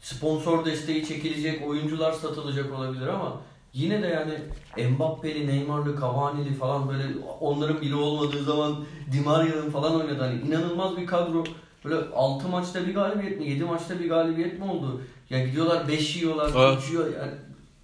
[0.00, 3.40] Sponsor desteği çekilecek, oyuncular satılacak olabilir ama
[3.72, 7.04] yine de yani Mbappe'li, Neymar'lı, Cavani'li falan böyle
[7.40, 10.22] onların biri olmadığı zaman Di Maria'nın falan oynadı.
[10.22, 11.44] Hani inanılmaz bir kadro.
[11.84, 15.02] Böyle 6 maçta bir galibiyet mi, 7 maçta bir galibiyet mi oldu?
[15.30, 16.82] Ya gidiyorlar 5 yiyorlar, Evet.
[16.82, 17.06] 3 yiyor.
[17.06, 17.32] Yani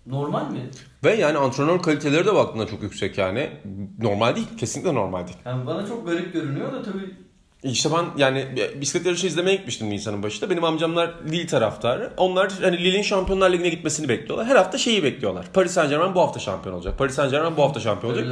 [0.06, 0.70] normal mi?
[1.04, 3.50] Ve yani antrenör kaliteleri de baktığında çok yüksek yani.
[4.00, 4.46] Normal değil.
[4.60, 5.38] Kesinlikle normal değil.
[5.44, 7.14] Yani bana çok garip görünüyor da tabii
[7.62, 8.46] İşte ben yani
[8.80, 10.50] bisiklet yarışı izlemeye gitmiştim Nisan'ın başında.
[10.50, 12.12] Benim amcamlar Lille taraftarı.
[12.16, 14.46] Onlar hani Lille'in Şampiyonlar Ligi'ne gitmesini bekliyorlar.
[14.46, 15.46] Her hafta şeyi bekliyorlar.
[15.54, 16.98] Paris Saint Germain bu hafta şampiyon olacak.
[16.98, 18.26] Paris Saint Germain bu hafta şampiyon olacak.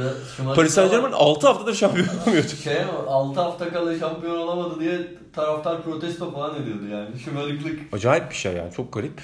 [0.55, 2.47] Paris Saint ama Germain 6 haftadır şampiyon olamıyordu.
[2.63, 4.99] Şey 6 hafta kala şampiyon olamadı diye
[5.35, 7.19] taraftar protesto falan ediyordu yani.
[7.19, 7.79] Şımarıklık.
[7.93, 8.73] Acayip bir şey yani.
[8.73, 9.21] Çok garip.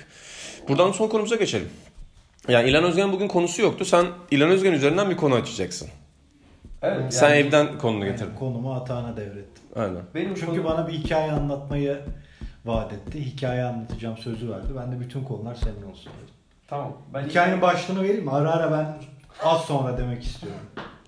[0.68, 1.70] Buradan son konumuza geçelim.
[2.48, 3.86] Yani İlhan Özgen bugün konusu yoktu.
[3.86, 5.88] Sen İlhan Özgen üzerinden bir konu açacaksın.
[6.82, 7.14] Evet.
[7.14, 8.36] Sen yani evden konunu getirdin.
[8.40, 9.64] Konumu Atahan'a devrettim.
[9.76, 10.02] Aynen.
[10.16, 12.00] benim Çünkü konu- bana bir hikaye anlatmayı
[12.66, 13.26] vaat etti.
[13.26, 14.68] Hikaye anlatacağım sözü verdi.
[14.78, 16.34] Ben de bütün konular senin olsun dedim.
[16.68, 16.98] Tamam.
[17.14, 18.32] Ben Hikayenin başlığını vereyim mi?
[18.32, 18.98] Ara ara ben
[19.44, 20.60] az sonra demek istiyorum.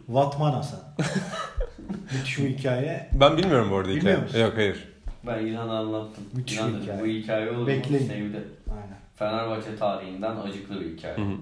[0.10, 0.80] Vatman Hasan.
[2.14, 3.10] Müthiş bir hikaye.
[3.14, 4.18] Ben bilmiyorum bu arada Bilmiyor hikaye.
[4.24, 4.40] musun?
[4.40, 4.88] Yok hayır.
[5.28, 6.24] Ben İlhan'a anlattım.
[6.34, 7.02] Müthiş İlhan hikaye.
[7.02, 8.04] Bu hikaye olur Bekleyin.
[8.08, 8.14] mu?
[8.14, 8.44] Sevdi.
[8.72, 9.01] Aynen.
[9.22, 11.18] Fenerbahçe tarihinden acıklı bir hikaye.
[11.18, 11.36] Hı hı.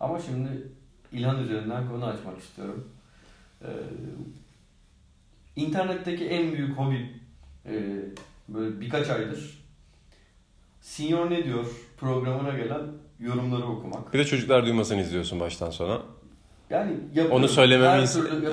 [0.00, 0.48] Ama şimdi
[1.12, 2.88] İlhan üzerinden konu açmak istiyorum.
[3.62, 3.66] Ee,
[5.56, 7.10] internetteki en büyük hobi
[7.66, 7.72] e,
[8.48, 9.58] böyle birkaç aydır
[10.80, 12.82] Senior ne diyor programına gelen
[13.20, 14.14] yorumları okumak.
[14.14, 16.02] Bir de çocuklar duymasını izliyorsun baştan sona.
[16.70, 17.32] Yani yapıyorum.
[17.32, 18.02] Onu söylememi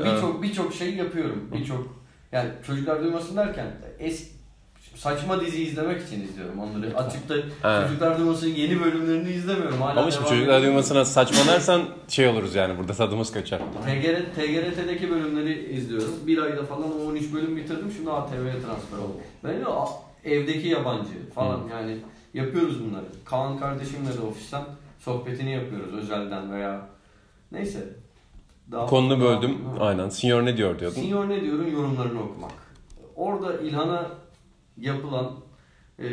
[0.06, 1.50] birçok birçok şey yapıyorum.
[1.54, 3.68] Birçok yani çocuklar duymasın derken
[4.00, 4.32] es
[4.96, 6.98] saçma dizi izlemek için izliyorum onları.
[6.98, 7.86] Açıkta Ha.
[7.88, 9.82] çocuklar duymasının yeni bölümlerini izlemiyorum.
[9.82, 13.60] Hala Ama şimdi çocuklar duymasına saçmalarsan şey oluruz yani burada tadımız kaçar.
[13.60, 16.14] TGR, TGRT'deki bölümleri izliyorum.
[16.28, 17.92] Bir ayda falan o 13 bölüm bitirdim.
[17.96, 19.22] Şimdi ATV'ye transfer oldum.
[19.44, 19.66] Ben de
[20.26, 21.98] evdeki yabancı falan yani
[22.34, 23.06] yapıyoruz bunları.
[23.26, 24.62] Kaan kardeşimle de ofisten
[25.00, 26.88] sohbetini yapıyoruz özelden veya
[27.52, 27.80] neyse.
[28.72, 29.58] Daha Konunu daha- böldüm.
[29.80, 30.10] Aynen.
[30.10, 30.96] Senior ne diyor diyordun.
[31.02, 32.52] Senior ne diyorum yorumlarını okumak.
[33.16, 34.08] Orada İlhan'a
[34.82, 35.36] yapılan
[36.00, 36.08] eee,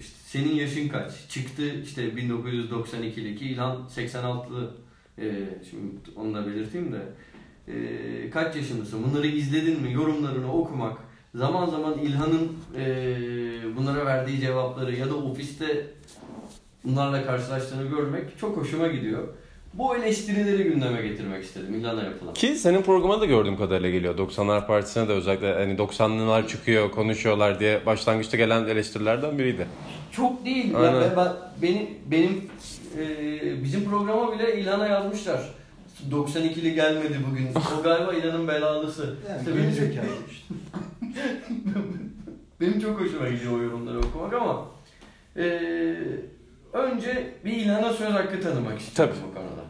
[0.00, 1.12] işte senin yaşın kaç?
[1.28, 4.70] Çıktı işte 1992'deki İlhan 86'lı
[5.18, 5.32] eee,
[5.70, 7.02] şimdi onu da belirteyim de
[7.68, 9.04] eee, kaç yaşındasın?
[9.04, 9.92] Bunları izledin mi?
[9.92, 10.98] Yorumlarını okumak.
[11.34, 15.86] Zaman zaman İlhan'ın eee, bunlara verdiği cevapları ya da ofiste
[16.84, 19.28] bunlarla karşılaştığını görmek çok hoşuma gidiyor.
[19.74, 22.34] Bu eleştirileri gündeme getirmek istedim İlhan'a yapılan.
[22.34, 24.18] Ki senin programa da gördüğüm kadarıyla geliyor.
[24.18, 29.66] 90'lar Partisi'ne de özellikle hani 90'lılar çıkıyor, konuşuyorlar diye başlangıçta gelen eleştirilerden biriydi.
[30.12, 30.72] Çok değil.
[30.72, 31.00] Ya Aynen.
[31.00, 32.44] ben, ben- benim benim
[32.98, 35.40] e, bizim programa bile İlhan'a yazmışlar.
[36.10, 37.48] 92'li gelmedi bugün.
[37.80, 39.16] O galiba İlhan'ın belalısı.
[39.28, 40.54] Yani İşte benim, işte.
[42.60, 44.64] benim çok hoşuma gidiyor o yorumları okumak ama
[45.36, 45.44] e,
[46.78, 49.30] önce bir İlhan'a söz hakkı tanımak istiyorum Tabii.
[49.30, 49.62] bu konuda.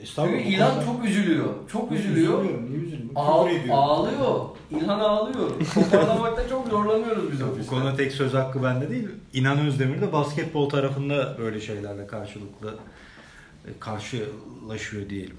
[0.00, 0.38] Estağfurullah.
[0.38, 1.48] Çünkü İlhan çok üzülüyor.
[1.72, 2.44] Çok üzülüyor.
[2.44, 3.10] Üzülüyorum, niye üzülüyorum?
[3.16, 3.82] Ağ, Küfür ediyorum.
[3.84, 4.44] ağlıyor.
[4.70, 5.50] İlhan ağlıyor.
[5.74, 7.70] Toparlamakta çok zorlanıyoruz biz Bu ofiste.
[7.70, 9.08] konuda tek söz hakkı bende değil.
[9.32, 12.74] İnan Özdemir de basketbol tarafında böyle şeylerle karşılıklı
[13.66, 15.36] e, karşılaşıyor diyelim.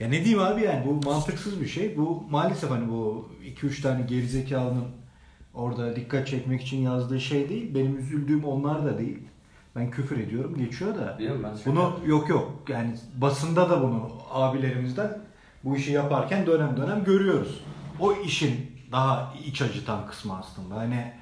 [0.00, 1.96] Ya ne diyeyim abi yani bu mantıksız bir şey.
[1.96, 3.28] Bu maalesef hani bu
[3.62, 4.84] 2-3 tane gerizekalının
[5.54, 7.74] orada dikkat çekmek için yazdığı şey değil.
[7.74, 9.18] Benim üzüldüğüm onlar da değil.
[9.76, 11.16] Ben küfür ediyorum geçiyor da.
[11.18, 15.18] Biliyorum ben Bunu yok yok yani basında da bunu abilerimizden
[15.64, 17.60] bu işi yaparken dönem dönem görüyoruz.
[18.00, 20.74] O işin daha iç acıtan kısmı aslında.
[20.76, 21.12] Hani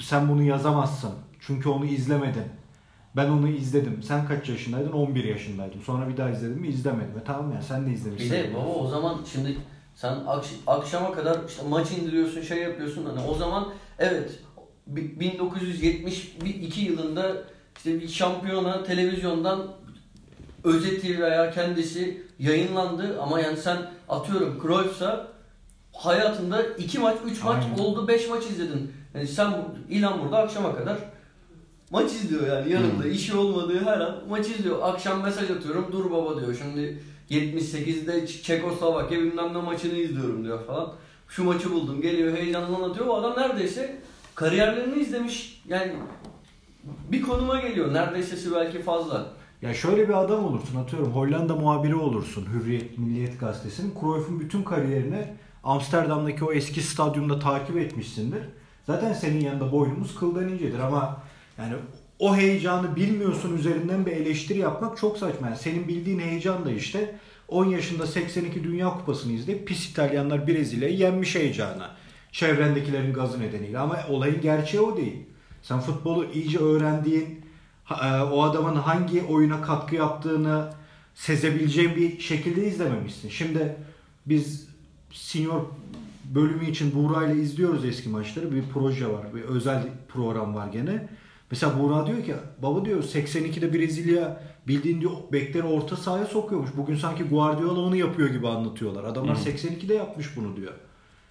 [0.00, 2.44] sen bunu yazamazsın çünkü onu izlemedin.
[3.16, 4.02] Ben onu izledim.
[4.02, 4.92] Sen kaç yaşındaydın?
[4.92, 5.80] 11 yaşındaydım.
[5.80, 6.68] Sonra bir daha izledim mi?
[6.68, 7.18] İzlemedim.
[7.20, 8.30] E tamam ya sen de Bir izlemişsin.
[8.30, 9.56] de baba o zaman şimdi
[9.94, 14.38] sen akş- akşama kadar işte maç indiriyorsun şey yapıyorsun hani o zaman evet
[14.86, 17.36] 1972 yılında
[17.76, 19.66] işte bir şampiyona televizyondan
[20.64, 25.28] özeti veya kendisi yayınlandı ama yani sen atıyorum Cruyff'sa
[25.92, 27.78] hayatında 2 maç 3 maç Aynen.
[27.78, 28.92] oldu 5 maç izledin.
[29.14, 29.52] Yani sen
[29.90, 30.98] İlhan burada akşama kadar
[31.90, 34.78] maç izliyor yani yanında işi olmadığı her an maç izliyor.
[34.82, 40.66] Akşam mesaj atıyorum dur baba diyor şimdi 78'de Ç- Çekoslovakya bilmem ne maçını izliyorum diyor
[40.66, 40.92] falan.
[41.28, 43.06] Şu maçı buldum geliyor heyecanla anlatıyor.
[43.06, 43.98] O adam neredeyse
[44.34, 45.62] kariyerlerini izlemiş.
[45.68, 45.92] Yani
[46.84, 47.94] bir konuma geliyor.
[47.94, 49.26] Neredeyse belki fazla.
[49.62, 53.94] Ya şöyle bir adam olursun atıyorum Hollanda muhabiri olursun Hürriyet Milliyet Gazetesi'nin.
[54.00, 55.26] Cruyff'un bütün kariyerini
[55.64, 58.42] Amsterdam'daki o eski stadyumda takip etmişsindir.
[58.86, 61.22] Zaten senin yanında boynumuz kıldan incedir ama
[61.58, 61.74] yani
[62.18, 65.46] o heyecanı bilmiyorsun üzerinden bir eleştiri yapmak çok saçma.
[65.46, 67.14] Yani senin bildiğin heyecan da işte
[67.48, 71.86] 10 yaşında 82 Dünya Kupası'nı izleyip pis İtalyanlar Brezilya'yı yenmiş heyecanı.
[72.32, 75.16] Çevrendekilerin gazı nedeniyle ama olayın gerçeği o değil.
[75.62, 77.40] Sen futbolu iyice öğrendiğin,
[78.02, 80.72] e, o adamın hangi oyuna katkı yaptığını
[81.14, 83.28] sezebileceğin bir şekilde izlememişsin.
[83.28, 83.76] Şimdi
[84.26, 84.68] biz
[85.12, 85.60] senior
[86.34, 88.54] bölümü için Buğra ile izliyoruz eski maçları.
[88.54, 91.08] Bir proje var, bir özel program var gene.
[91.50, 96.70] Mesela Buğra diyor ki baba diyor 82'de Brezilya bildiğin diyor bekleri orta sahaya sokuyormuş.
[96.76, 99.04] Bugün sanki Guardiola onu yapıyor gibi anlatıyorlar.
[99.04, 100.72] Adamlar 82'de yapmış bunu diyor.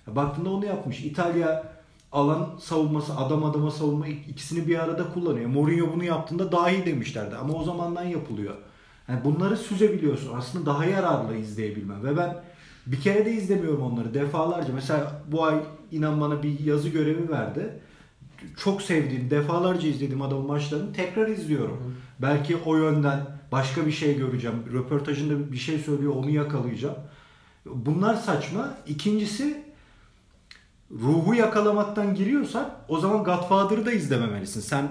[0.08, 1.00] Baktığında onu yapmış.
[1.00, 1.64] İtalya
[2.12, 5.50] alan savunması, adam adama savunma ik- ikisini bir arada kullanıyor.
[5.50, 8.54] Mourinho bunu yaptığında daha iyi demişlerdi ama o zamandan yapılıyor.
[9.08, 10.38] Yani bunları süzebiliyorsun.
[10.38, 12.04] Aslında daha yararlı izleyebilmem.
[12.04, 12.38] Ve ben
[12.86, 14.74] bir kere de izlemiyorum onları defalarca.
[14.74, 15.56] Mesela bu ay
[15.92, 17.80] inan bana bir yazı görevi verdi.
[18.58, 21.96] Çok sevdiğim, defalarca izlediğim adamın maçlarını tekrar izliyorum.
[22.20, 23.20] Belki o yönden
[23.52, 24.58] başka bir şey göreceğim.
[24.74, 26.96] Röportajında bir şey söylüyor, onu yakalayacağım.
[27.66, 28.78] Bunlar saçma.
[28.88, 29.64] İkincisi
[31.00, 34.62] ruhu yakalamaktan giriyorsan o zaman Godfather'ı da izlememelisin.
[34.62, 34.88] Sen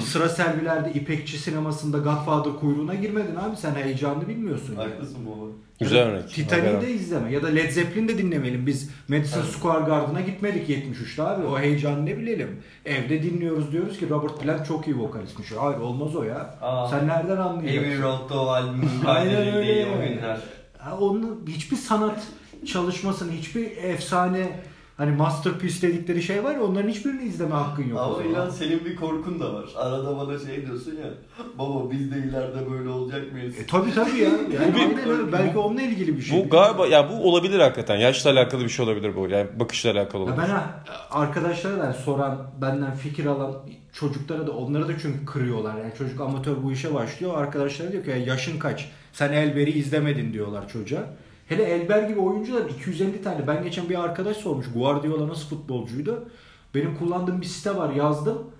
[0.00, 3.56] sıra servilerde İpekçi sinemasında Godfather kuyruğuna girmedin abi.
[3.56, 4.76] Sen heyecanını bilmiyorsun.
[4.76, 5.44] Haklısın baba.
[5.80, 6.28] Güzel örnek.
[6.28, 8.66] Titanic'i de izleme ya da Led Zeppelin de dinlemeyelim.
[8.66, 9.50] Biz Madison Evet.
[9.50, 11.46] Square Garden'a gitmedik 73'te abi.
[11.46, 12.62] O heyecanı ne bilelim.
[12.84, 15.52] Evde dinliyoruz diyoruz ki Robert Plant çok iyi vokalistmiş.
[15.58, 16.54] Hayır olmaz o ya.
[16.62, 16.88] Aa.
[16.88, 18.02] Sen nereden Abbey anlayacaksın?
[18.02, 19.86] Road'da o albümün Aynen öyle.
[19.96, 20.38] o günler.
[20.78, 22.22] Ha, onun hiçbir sanat
[22.66, 24.60] çalışmasının hiçbir efsane
[24.98, 28.00] hani masterpiece dedikleri şey var ya onların hiçbirini izleme hakkın yok.
[28.00, 29.64] Ama inan senin bir korkun da var.
[29.76, 31.10] Arada bana şey diyorsun ya.
[31.58, 33.54] Baba biz de ileride böyle olacak mıyız?
[33.58, 34.30] E, tabii tabii ya.
[34.60, 35.32] Yani bir- aynen öyle.
[35.32, 36.44] Belki onunla ilgili bir şey.
[36.44, 37.96] Bu galiba ya bu olabilir hakikaten.
[37.96, 39.28] Yaşla alakalı bir şey olabilir bu.
[39.28, 40.42] Yani bakışla alakalı Ya olabilir.
[40.48, 43.54] ben ha, arkadaşlara da soran, benden fikir alan
[43.92, 45.76] çocuklara da onları da çünkü kırıyorlar.
[45.78, 47.38] Yani çocuk amatör bu işe başlıyor.
[47.38, 48.88] Arkadaşlar diyor ki ya yaşın kaç?
[49.12, 51.02] Sen Elber'i izlemedin diyorlar çocuğa.
[51.48, 53.46] Hele Elber gibi oyuncular 250 tane.
[53.46, 54.66] Ben geçen bir arkadaş sormuş.
[54.74, 56.28] Guardiola nasıl futbolcuydu?
[56.74, 58.50] Benim kullandığım bir site var yazdım.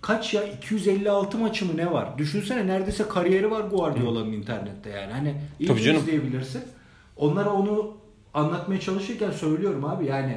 [0.00, 2.18] Kaç ya 256 maçı mı ne var?
[2.18, 5.12] Düşünsene neredeyse kariyeri var Guardiola'nın internette yani.
[5.12, 6.00] Hani iyi Tabii canım.
[6.00, 6.62] izleyebilirsin.
[7.16, 7.96] Onlara onu
[8.34, 10.36] anlatmaya çalışırken söylüyorum abi yani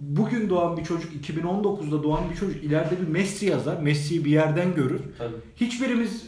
[0.00, 3.76] bugün doğan bir çocuk 2019'da doğan bir çocuk ileride bir Messi yazar.
[3.76, 5.00] Messi'yi bir yerden görür.
[5.18, 5.34] Tabii.
[5.56, 6.26] Hiçbirimiz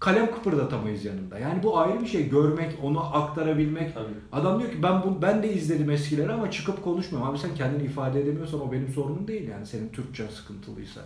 [0.00, 1.38] kalem kıpırdatamayız yanında.
[1.38, 2.28] Yani bu ayrı bir şey.
[2.28, 3.94] Görmek, onu aktarabilmek.
[3.94, 4.14] Tabii.
[4.32, 7.30] Adam diyor ki ben bu, ben de izledim eskileri ama çıkıp konuşmuyorum.
[7.30, 9.66] Abi sen kendini ifade edemiyorsan o benim sorunum değil yani.
[9.66, 11.00] Senin Türkçen sıkıntılıysa.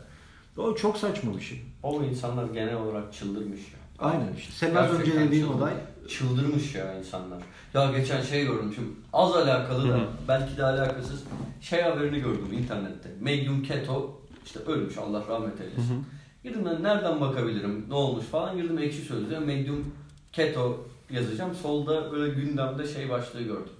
[0.56, 1.62] O çok saçma bir şey.
[1.82, 4.06] O insanlar genel olarak çıldırmış ya.
[4.06, 4.52] Aynen işte.
[4.52, 5.72] Senin az önce dediğin olay
[6.08, 7.38] Çıldırmış ya insanlar.
[7.74, 11.24] Ya geçen şey gördüm şimdi az alakalı da belki de alakasız
[11.60, 13.10] şey haberini gördüm internette.
[13.20, 16.06] Medium Keto işte ölmüş Allah rahmet eylesin.
[16.44, 19.92] Girdim ben nereden bakabilirim ne olmuş falan girdim ekşi sözlüğe Medium
[20.32, 21.54] Keto yazacağım.
[21.54, 23.72] Solda böyle gündemde şey başlığı gördüm.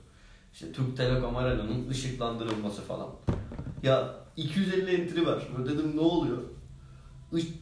[0.52, 3.08] İşte Türk Telekom Arena'nın ışıklandırılması falan.
[3.82, 5.48] Ya 250 entry var.
[5.58, 6.38] Böyle dedim ne oluyor?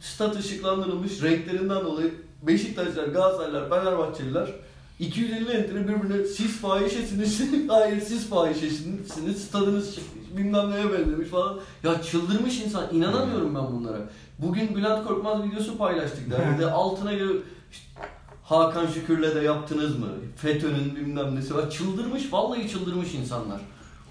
[0.00, 4.48] Stat ışıklandırılmış renklerinden dolayı Beşiktaşlar, Galatasaraylar, Fenerbahçeliler
[4.98, 9.98] 250 entry birbirine siz fahişesiniz, hayır siz fahişesiniz, stadınız
[10.36, 11.60] bilmem neye benzemiş falan.
[11.82, 13.98] Ya çıldırmış insan, inanamıyorum ben bunlara.
[14.42, 16.66] Bugün Bülent Korkmaz videosu paylaştık derdi.
[16.66, 17.32] Altına göre
[17.72, 17.84] işte,
[18.44, 20.06] Hakan Şükür'le de yaptınız mı?
[20.36, 21.70] FETÖ'nün bilmem nesi var.
[21.70, 23.60] Çıldırmış, vallahi çıldırmış insanlar.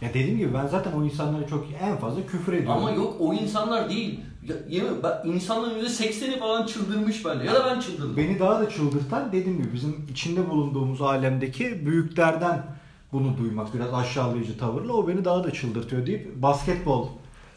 [0.02, 2.72] Ya dediğim gibi ben zaten o insanlara çok en fazla küfür ediyorum.
[2.72, 4.20] Ama yok o insanlar değil.
[4.48, 7.46] Ya, yemin ben, insanların %80'i falan çıldırmış bende.
[7.46, 8.18] Ya da ben çıldırdım.
[8.18, 12.64] Beni daha da çıldırtan dediğim gibi bizim içinde bulunduğumuz alemdeki büyüklerden
[13.12, 17.08] bunu duymak biraz aşağılayıcı tavırla o beni daha da çıldırtıyor deyip basketbol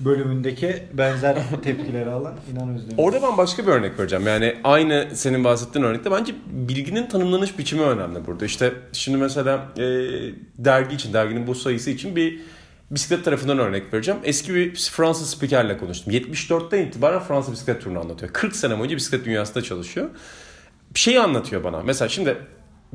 [0.05, 2.99] bölümündeki benzer tepkileri alan inan özlem.
[2.99, 4.27] Orada ben başka bir örnek vereceğim.
[4.27, 8.45] Yani aynı senin bahsettiğin örnekte bence bilginin tanımlanış biçimi önemli burada.
[8.45, 9.83] İşte şimdi mesela e,
[10.59, 12.41] dergi için, derginin bu sayısı için bir
[12.91, 14.21] bisiklet tarafından örnek vereceğim.
[14.25, 16.13] Eski bir Fransız spikerle konuştum.
[16.13, 18.33] 74'ten itibaren Fransa bisiklet turunu anlatıyor.
[18.33, 20.11] 40 sene boyunca bisiklet dünyasında çalışıyor.
[20.95, 21.83] Bir şeyi anlatıyor bana.
[21.83, 22.37] Mesela şimdi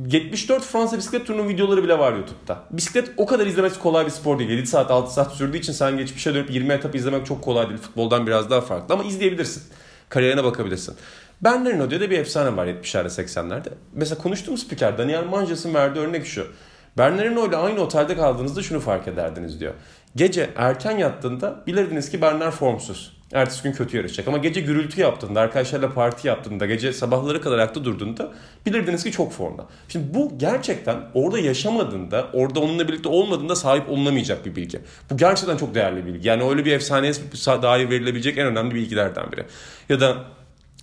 [0.05, 2.63] 74 Fransa bisiklet turunun videoları bile var YouTube'da.
[2.71, 4.49] Bisiklet o kadar izlemesi kolay bir spor değil.
[4.49, 7.79] 7 saat 6 saat sürdüğü için sen geçmişe dönüp 20 etap izlemek çok kolay değil.
[7.79, 9.63] Futboldan biraz daha farklı ama izleyebilirsin.
[10.09, 10.95] Kariyerine bakabilirsin.
[11.41, 13.69] Bernardino diye de bir efsane var 70'lerde 80'lerde.
[13.93, 16.47] Mesela konuştuğum spiker Daniel Manjas'ın verdiği örnek şu.
[16.97, 19.73] Bernardino ile aynı otelde kaldığınızda şunu fark ederdiniz diyor.
[20.15, 23.16] Gece erken yattığında bilirdiniz ki Bernard formsuz.
[23.33, 24.27] Ertesi gün kötü yarışacak.
[24.27, 28.33] Ama gece gürültü yaptığında, arkadaşlarla parti yaptığında, gece sabahları kadar ayakta durduğunda
[28.65, 29.65] bilirdiniz ki çok formda.
[29.89, 34.79] Şimdi bu gerçekten orada yaşamadığında, orada onunla birlikte olmadığında sahip olunamayacak bir bilgi.
[35.09, 36.27] Bu gerçekten çok değerli bir bilgi.
[36.27, 37.13] Yani öyle bir efsaneye
[37.45, 39.45] dair verilebilecek en önemli bilgilerden biri.
[39.89, 40.17] Ya da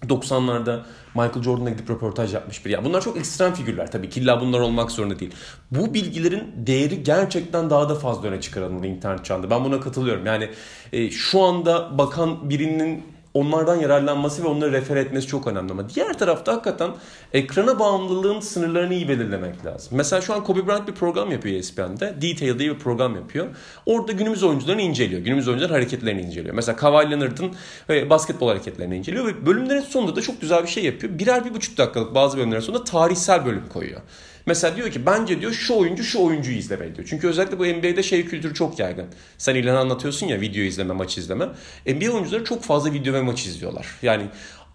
[0.08, 0.80] 90'larda
[1.14, 2.72] Michael Jordan'a gidip röportaj yapmış biri.
[2.72, 5.32] Yani bunlar çok ekstrem figürler tabii ki illa bunlar olmak zorunda değil.
[5.70, 9.50] Bu bilgilerin değeri gerçekten daha da fazla öne çıkarılmalı internet çağında.
[9.50, 10.26] Ben buna katılıyorum.
[10.26, 10.50] Yani
[10.92, 15.72] e, şu anda bakan birinin onlardan yararlanması ve onları refer etmesi çok önemli.
[15.72, 16.90] Ama diğer tarafta hakikaten
[17.32, 19.96] ekrana bağımlılığın sınırlarını iyi belirlemek lazım.
[19.96, 22.14] Mesela şu an Kobe Bryant bir program yapıyor ESPN'de.
[22.22, 23.46] Detail diye bir program yapıyor.
[23.86, 25.20] Orada günümüz oyuncularını inceliyor.
[25.20, 26.54] Günümüz oyuncuların hareketlerini inceliyor.
[26.54, 27.52] Mesela Kawhi Leonard'ın
[27.90, 31.18] e, basketbol hareketlerini inceliyor ve bölümlerin sonunda da çok güzel bir şey yapıyor.
[31.18, 34.00] Birer bir buçuk dakikalık bazı bölümlerin sonunda tarihsel bölüm koyuyor.
[34.46, 37.06] Mesela diyor ki bence diyor şu oyuncu şu oyuncuyu izlemeli diyor.
[37.10, 39.06] Çünkü özellikle bu NBA'de şey kültürü çok yaygın.
[39.38, 41.48] Sen ilan anlatıyorsun ya video izleme, maç izleme.
[41.86, 43.86] NBA oyuncuları çok fazla video ve maç izliyorlar.
[44.02, 44.26] Yani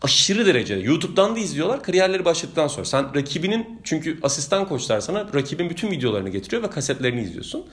[0.01, 2.85] aşırı derecede YouTube'dan da izliyorlar kariyerleri başladıktan sonra.
[2.85, 7.65] Sen rakibinin çünkü asistan koçlar sana rakibin bütün videolarını getiriyor ve kasetlerini izliyorsun.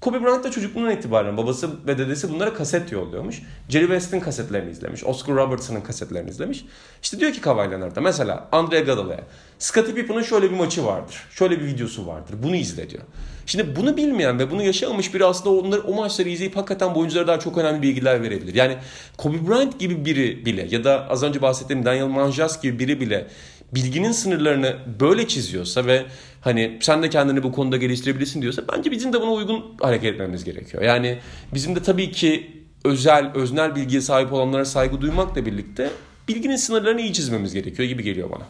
[0.00, 3.42] Kobe Bryant da çocukluğundan itibaren babası ve dedesi bunlara kaset yolluyormuş.
[3.68, 5.04] Jerry West'in kasetlerini izlemiş.
[5.04, 6.64] Oscar Robertson'ın kasetlerini izlemiş.
[7.02, 9.24] İşte diyor ki Kawhi mesela Andre Iguodala'ya
[9.58, 11.16] Scottie Pippen'ın şöyle bir maçı vardır.
[11.30, 12.34] Şöyle bir videosu vardır.
[12.42, 13.02] Bunu izle diyor.
[13.46, 17.26] Şimdi bunu bilmeyen ve bunu yaşamamış biri aslında onları, o maçları izleyip hakikaten bu oyunculara
[17.26, 18.54] daha çok önemli bilgiler verebilir.
[18.54, 18.76] Yani
[19.16, 23.26] Kobe Bryant gibi biri bile ya da az önce bahsettiğim Daniel Manjas gibi biri bile
[23.74, 26.04] bilginin sınırlarını böyle çiziyorsa ve
[26.40, 30.44] hani sen de kendini bu konuda geliştirebilirsin diyorsa bence bizim de buna uygun hareket etmemiz
[30.44, 30.82] gerekiyor.
[30.82, 31.18] Yani
[31.54, 32.50] bizim de tabii ki
[32.84, 35.90] özel, öznel bilgiye sahip olanlara saygı duymakla birlikte
[36.28, 38.44] bilginin sınırlarını iyi çizmemiz gerekiyor gibi geliyor bana.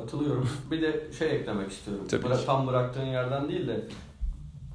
[0.00, 0.48] Katılıyorum.
[0.70, 2.04] Bir de şey eklemek istiyorum.
[2.10, 3.80] Tabii Bıra- tam bıraktığın yerden değil de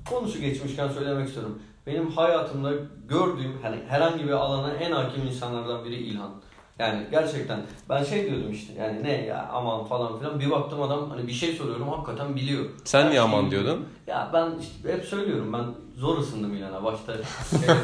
[0.09, 1.59] konusu geçmişken söylemek istiyorum.
[1.88, 2.71] Benim hayatımda
[3.09, 6.31] gördüğüm hani herhangi bir alana en hakim insanlardan biri İlhan.
[6.79, 7.59] Yani gerçekten
[7.89, 11.31] ben şey diyordum işte yani ne ya aman falan filan bir baktım adam hani bir
[11.31, 12.65] şey soruyorum hakikaten biliyor.
[12.83, 13.63] Sen Her niye şeyi aman biliyor.
[13.63, 13.86] diyordun?
[14.07, 15.65] Ya ben işte hep söylüyorum ben
[16.01, 17.75] zor ısındım İlhan'a başta şey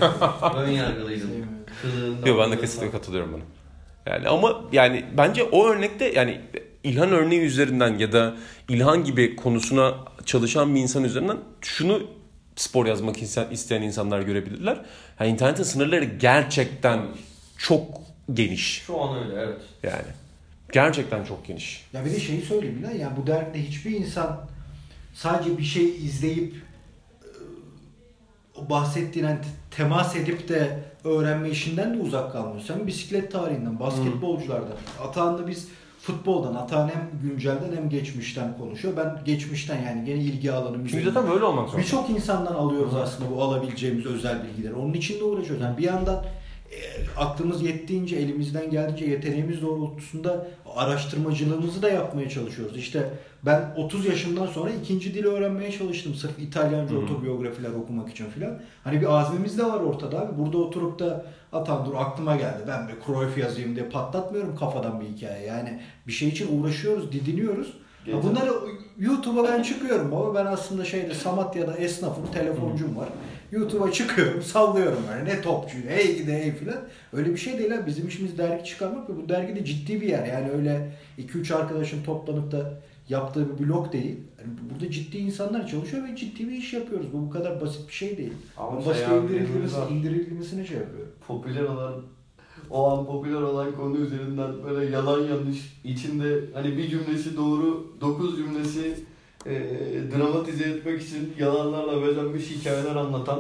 [0.64, 1.30] ön yargılıydım.
[1.82, 2.60] Kılığından, Yok ben de kılığından.
[2.62, 3.44] kesinlikle katılıyorum buna.
[4.14, 6.42] Yani ama yani bence o örnekte yani
[6.84, 8.36] İlhan örneği üzerinden ya da
[8.70, 9.94] İlhan gibi konusuna
[10.26, 12.02] çalışan bir insan üzerinden şunu
[12.56, 14.82] spor yazmak isteyen insanlar görebilirler.
[15.20, 17.00] Yani internetin sınırları gerçekten
[17.58, 18.02] çok
[18.34, 18.82] geniş.
[18.88, 19.62] Şu an öyle evet.
[19.84, 20.04] Yani
[20.72, 21.86] gerçekten çok geniş.
[21.94, 24.42] Ya bir de şeyi söyleyeyim lan ya bu dergide hiçbir insan
[25.14, 27.28] sadece bir şey izleyip e,
[28.56, 32.62] o bahsettiğin hani te- temas edip de öğrenme işinden de uzak kalmıyor.
[32.68, 35.68] Sen bisiklet tarihinden, basketbolculardan, Atahan'la biz
[36.10, 38.98] futboldan, Atahan hem güncelden hem geçmişten konuşuyor.
[38.98, 41.84] Ben geçmişten yani gene ilgi alanım Çünkü zaten böyle olmak zorunda.
[41.86, 44.74] Birçok insandan alıyoruz aslında bu alabileceğimiz özel bilgileri.
[44.74, 45.64] Onun için de uğraşıyoruz.
[45.64, 46.26] Yani bir yandan
[46.72, 46.78] e,
[47.18, 52.78] aklımız yettiğince, elimizden geldiğince yeteneğimiz doğrultusunda araştırmacılığımızı da yapmaya çalışıyoruz.
[52.78, 53.10] İşte
[53.46, 56.14] ben 30 yaşımdan sonra ikinci dili öğrenmeye çalıştım.
[56.14, 57.04] Sırf İtalyanca Hı hı.
[57.04, 58.62] otobiyografiler okumak için filan.
[58.84, 60.38] Hani bir azmimiz de var ortada abi.
[60.38, 62.64] Burada oturup da atan dur aklıma geldi.
[62.68, 65.46] Ben bir Cruyff yazayım diye patlatmıyorum kafadan bir hikaye.
[65.46, 67.74] Yani bir şey için uğraşıyoruz, didiniyoruz.
[68.06, 68.52] Ya bunları
[69.00, 70.36] YouTube'a ben çıkıyorum baba.
[70.36, 73.10] Ben aslında şeyde Samatya'da esnafım, telefoncum var.
[73.52, 75.26] YouTube'a çıkıyorum, sallıyorum böyle.
[75.26, 76.78] Ne topçu, hey gidi hey filan.
[77.14, 77.88] Öyle bir şey değil ha.
[77.88, 80.26] Bizim işimiz dergi çıkarmak ve bu dergi de ciddi bir yer.
[80.26, 84.18] Yani öyle 2-3 arkadaşın toplanıp da yaptığı bir blog değil.
[84.40, 87.08] Yani burada ciddi insanlar çalışıyor ve ciddi bir iş yapıyoruz.
[87.14, 88.34] Bu bu kadar basit bir şey değil.
[88.58, 89.90] Ama şey basit abi, indirilmesi, var.
[89.90, 91.09] indirilmesine şey yapıyorum.
[91.30, 91.94] Popüler olan
[92.70, 98.38] o an popüler olan konu üzerinden böyle yalan yanlış içinde hani bir cümlesi doğru dokuz
[98.38, 99.00] cümlesi
[99.46, 99.52] e,
[100.18, 103.40] dramatize etmek için yalanlarla bezenmiş hikayeler anlatan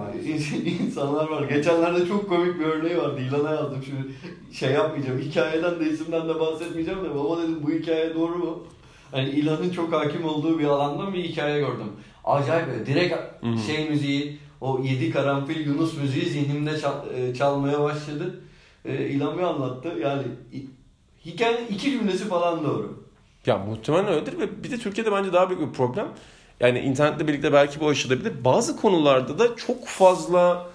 [0.00, 1.42] Var in- insanlar var.
[1.48, 3.20] Geçenlerde çok komik bir örneği vardı.
[3.20, 4.02] İlana yazdım şimdi
[4.56, 5.18] şey yapmayacağım.
[5.18, 8.58] Hikayeden de isimden de bahsetmeyeceğim de baba dedim bu hikaye doğru mu?
[9.10, 11.92] Hani İlhan'ın çok hakim olduğu bir alandan bir hikaye gördüm.
[12.24, 13.14] Acayip böyle direkt
[13.66, 18.40] şey müziği o yedi karanfil Yunus müziği zihnimde çal- e, çalmaya başladı.
[18.84, 19.88] E, İlhan bir anlattı.
[20.00, 20.22] Yani
[21.24, 23.04] hikayenin iki cümlesi falan doğru.
[23.46, 26.08] Ya muhtemelen öyledir ve bir de Türkiye'de bence daha büyük bir problem.
[26.60, 28.44] Yani internetle birlikte belki bu aşılabilir.
[28.44, 30.66] Bazı konularda da çok fazla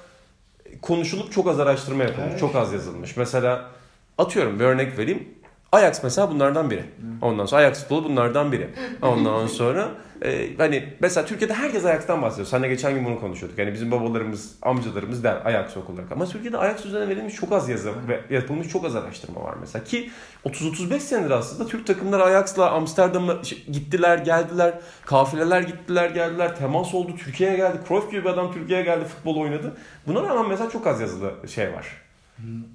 [0.82, 2.28] konuşulup çok az araştırma yapılmış.
[2.30, 2.40] Evet.
[2.40, 3.18] Çok az yazılmış.
[3.18, 3.70] Mesela
[4.18, 5.28] atıyorum bir örnek vereyim.
[5.74, 6.84] Ajax mesela bunlardan biri.
[7.22, 8.70] Ondan sonra Ajax futbolu bunlardan biri.
[9.02, 9.88] Ondan sonra
[10.22, 12.48] e, hani mesela Türkiye'de herkes Ajax'tan bahsediyor.
[12.48, 13.60] Seninle geçen gün bunu konuşuyorduk.
[13.60, 16.06] Yani bizim babalarımız, amcalarımız der Ajax okulları.
[16.12, 19.84] Ama Türkiye'de Ajax üzerine verilmiş çok az yazı ve yapılmış çok az araştırma var mesela.
[19.86, 20.10] Ki
[20.46, 24.74] 30-35 senedir aslında Türk takımları Ajax'la Amsterdam'a şey, gittiler, geldiler.
[25.06, 26.56] Kafileler gittiler, geldiler.
[26.56, 27.16] Temas oldu.
[27.18, 27.78] Türkiye'ye geldi.
[27.88, 29.74] Cruyff gibi bir adam Türkiye'ye geldi, futbol oynadı.
[30.08, 32.03] Buna rağmen mesela çok az yazılı şey var.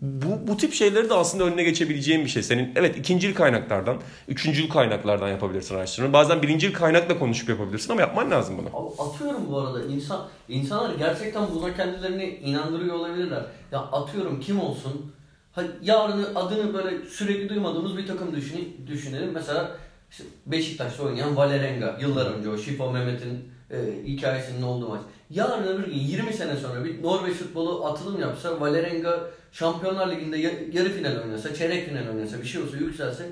[0.00, 2.42] Bu, bu tip şeyleri de aslında önüne geçebileceğin bir şey.
[2.42, 3.96] Senin evet ikincil kaynaklardan,
[4.28, 6.12] üçüncül kaynaklardan yapabilirsin araştırma.
[6.12, 8.94] Bazen birincil kaynakla konuşup yapabilirsin ama yapman lazım bunu.
[8.98, 13.42] Atıyorum bu arada insan insanlar gerçekten buna kendilerini inandırıyor olabilirler.
[13.72, 15.12] Ya atıyorum kim olsun?
[15.52, 19.30] Hadi yarın adını böyle sürekli duymadığımız bir takım düşün, düşünelim.
[19.34, 19.76] Mesela
[20.10, 25.00] işte Beşiktaş'ta oynayan Valerenga yıllar önce o Şifo Mehmet'in e, hikayesinin olduğu maç.
[25.30, 29.20] Yarın öbür gün 20 sene sonra bir Norveç futbolu atılım yapsa, Valerenga
[29.52, 33.26] Şampiyonlar Ligi'nde ya- yarı final oynasa, çeyrek final oynasa, bir şey olsa yükselse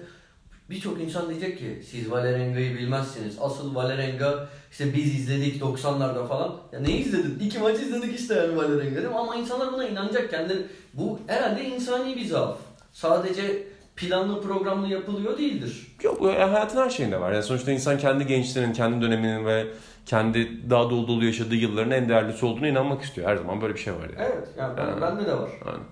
[0.70, 3.36] birçok insan diyecek ki siz Valerenga'yı bilmezsiniz.
[3.40, 6.56] Asıl Valerenga işte biz izledik 90'larda falan.
[6.72, 7.38] Ya ne izledin?
[7.46, 9.14] İki maç izledik işte yani Valerenga değil mi?
[9.14, 10.62] Ama insanlar buna inanacak kendileri.
[10.94, 12.58] Bu herhalde insani bir zaaf.
[12.92, 13.62] Sadece
[13.96, 15.86] planlı programlı yapılıyor değildir.
[16.02, 17.32] Yok hayatın her şeyinde var.
[17.32, 19.66] Yani sonuçta insan kendi gençliğinin, kendi döneminin ve
[20.06, 23.28] kendi daha dolu dolu yaşadığı yılların en değerlisi olduğunu inanmak istiyor.
[23.28, 24.14] Her zaman böyle bir şey var yani.
[24.18, 25.00] Evet, yani ben, Yani.
[25.00, 25.50] bende de var.
[25.66, 25.82] Yani.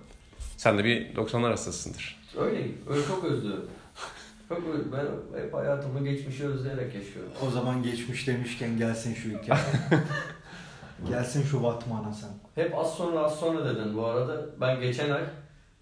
[0.57, 2.21] Sen de bir 90'lar hastasısındır.
[2.37, 2.77] Öyleyim.
[2.89, 3.65] Öyle çok özlüyorum.
[4.49, 4.61] Çok
[4.93, 7.31] ben hep hayatımı geçmişi özleyerek yaşıyorum.
[7.47, 9.61] O zaman geçmiş demişken gelsin şu hikaye.
[11.09, 12.29] gelsin şu Batman'a sen.
[12.55, 14.45] Hep az sonra az sonra dedin bu arada.
[14.61, 15.23] Ben geçen ay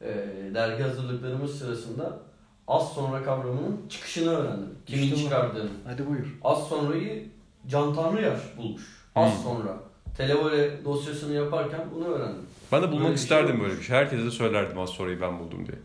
[0.01, 0.09] e,
[0.53, 2.19] dergi hazırlıklarımız sırasında
[2.67, 4.69] az sonra kavramının çıkışını öğrendim.
[4.85, 5.69] Kimin İşte çıkardığını.
[5.85, 6.39] Hadi buyur.
[6.43, 7.32] Az sonrayı
[7.67, 8.81] Can Tanrıyar bulmuş.
[9.15, 9.43] Az Hmm.
[9.43, 9.77] sonra.
[10.17, 12.41] Televole dosyasını yaparken bunu öğrendim.
[12.71, 13.63] Ben de bulmak Böyle şey isterdim olmuş.
[13.69, 13.95] böyle bir şey.
[13.95, 15.77] Herkese de söylerdim az sonrayı ben buldum diye.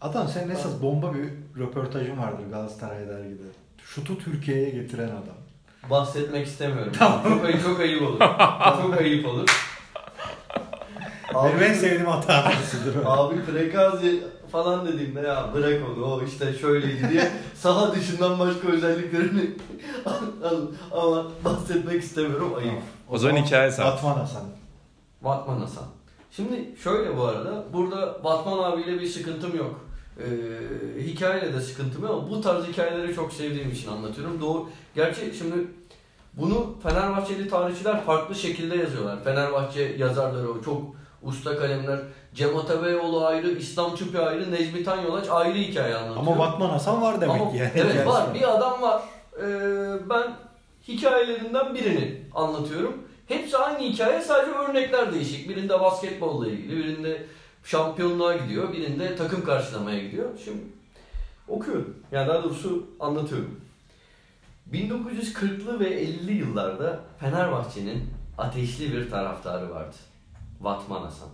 [0.00, 1.28] Adam senin esas bomba bir
[1.60, 3.42] röportajın vardır Galatasaray dergide.
[3.84, 5.36] Şutu Türkiye'ye getiren adam.
[5.90, 6.92] Bahsetmek istemiyorum.
[6.98, 8.18] Çok, ayıp, çok ayıp olur.
[8.82, 9.48] çok ayıp olur.
[11.34, 12.52] Benim en sevdiğim hata?
[13.06, 14.22] Abi Prekazi
[14.52, 19.50] falan dediğimde ya bırak onu o işte şöyleydi diye saha dışından başka özelliklerini
[20.44, 20.66] al-
[21.02, 22.82] ama bahsetmek istemiyorum ayıp.
[23.10, 23.84] O zaman hikaye sen.
[23.86, 24.42] Batman Hasan.
[25.24, 25.84] Batman Hasan.
[26.30, 29.80] Şimdi şöyle bu arada burada Batman abiyle bir sıkıntım yok.
[30.18, 34.40] Ee, hikayeyle de sıkıntım yok ama bu tarz hikayeleri çok sevdiğim için anlatıyorum.
[34.40, 34.68] Doğru.
[34.94, 35.54] Gerçi şimdi
[36.34, 39.24] bunu Fenerbahçeli tarihçiler farklı şekilde yazıyorlar.
[39.24, 40.82] Fenerbahçe yazarları o çok
[41.22, 42.00] usta kalemler.
[42.34, 46.26] Cem Atabeyoğlu ayrı, İslam Çupi ayrı, Necmi Tanyolaç ayrı hikaye anlatıyor.
[46.26, 47.70] Ama Batman Hasan var demek Ama- ki yani.
[47.74, 48.34] Evet var.
[48.34, 49.02] Bir adam var.
[49.38, 50.32] Ee, ben
[50.88, 53.08] hikayelerinden birini anlatıyorum.
[53.28, 55.48] Hepsi aynı hikaye sadece örnekler değişik.
[55.48, 57.26] Birinde basketbolla ilgili, birinde
[57.64, 60.28] şampiyonluğa gidiyor, birinde takım karşılamaya gidiyor.
[60.44, 60.62] Şimdi
[61.48, 61.96] okuyorum.
[62.12, 63.60] Yani daha doğrusu anlatıyorum.
[64.72, 69.96] 1940'lı ve 50'li yıllarda Fenerbahçe'nin ateşli bir taraftarı vardı.
[70.60, 71.28] Vatman Hasan.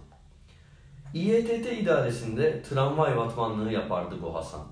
[1.15, 4.67] İETT idaresinde tramvay vatmanlığı yapardı bu Hasan.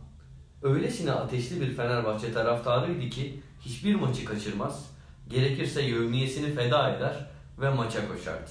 [0.62, 4.90] Öylesine ateşli bir Fenerbahçe taraftarıydı ki hiçbir maçı kaçırmaz,
[5.28, 7.26] gerekirse yevmiyesini feda eder
[7.60, 8.50] ve maça koşardı.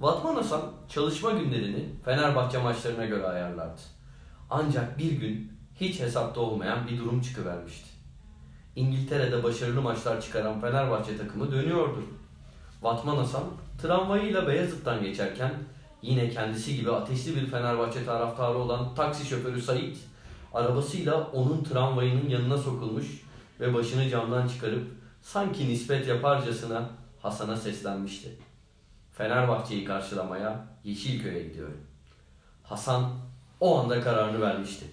[0.00, 3.80] Vatman Hasan çalışma günlerini Fenerbahçe maçlarına göre ayarlardı.
[4.50, 7.88] Ancak bir gün hiç hesapta olmayan bir durum çıkıvermişti.
[8.76, 12.04] İngiltere'de başarılı maçlar çıkaran Fenerbahçe takımı dönüyordu.
[12.82, 13.44] Vatman Hasan
[13.82, 15.52] tramvayıyla Beyazıt'tan geçerken
[16.06, 19.98] yine kendisi gibi ateşli bir Fenerbahçe taraftarı olan taksi şoförü Sait
[20.54, 23.06] arabasıyla onun tramvayının yanına sokulmuş
[23.60, 24.88] ve başını camdan çıkarıp
[25.22, 26.90] sanki nispet yaparcasına
[27.22, 28.28] Hasan'a seslenmişti.
[29.12, 31.80] Fenerbahçe'yi karşılamaya Yeşilköy'e gidiyorum.
[32.62, 33.10] Hasan
[33.60, 34.86] o anda kararını vermişti.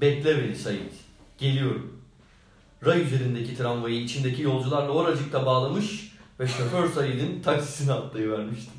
[0.00, 0.92] Bekle beni Sait.
[1.38, 2.04] Geliyorum.
[2.86, 8.70] Ray üzerindeki tramvayı içindeki yolcularla oracıkta bağlamış ve şoför Said'in taksisine atlayıvermişti.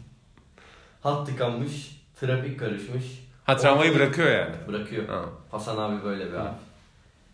[1.05, 3.03] Hat tıkanmış, trafik karışmış.
[3.43, 4.55] Ha tramvayı bırakıyor yani.
[4.67, 5.07] Bırakıyor.
[5.07, 5.25] Ha.
[5.51, 6.55] Hasan abi böyle bir abi.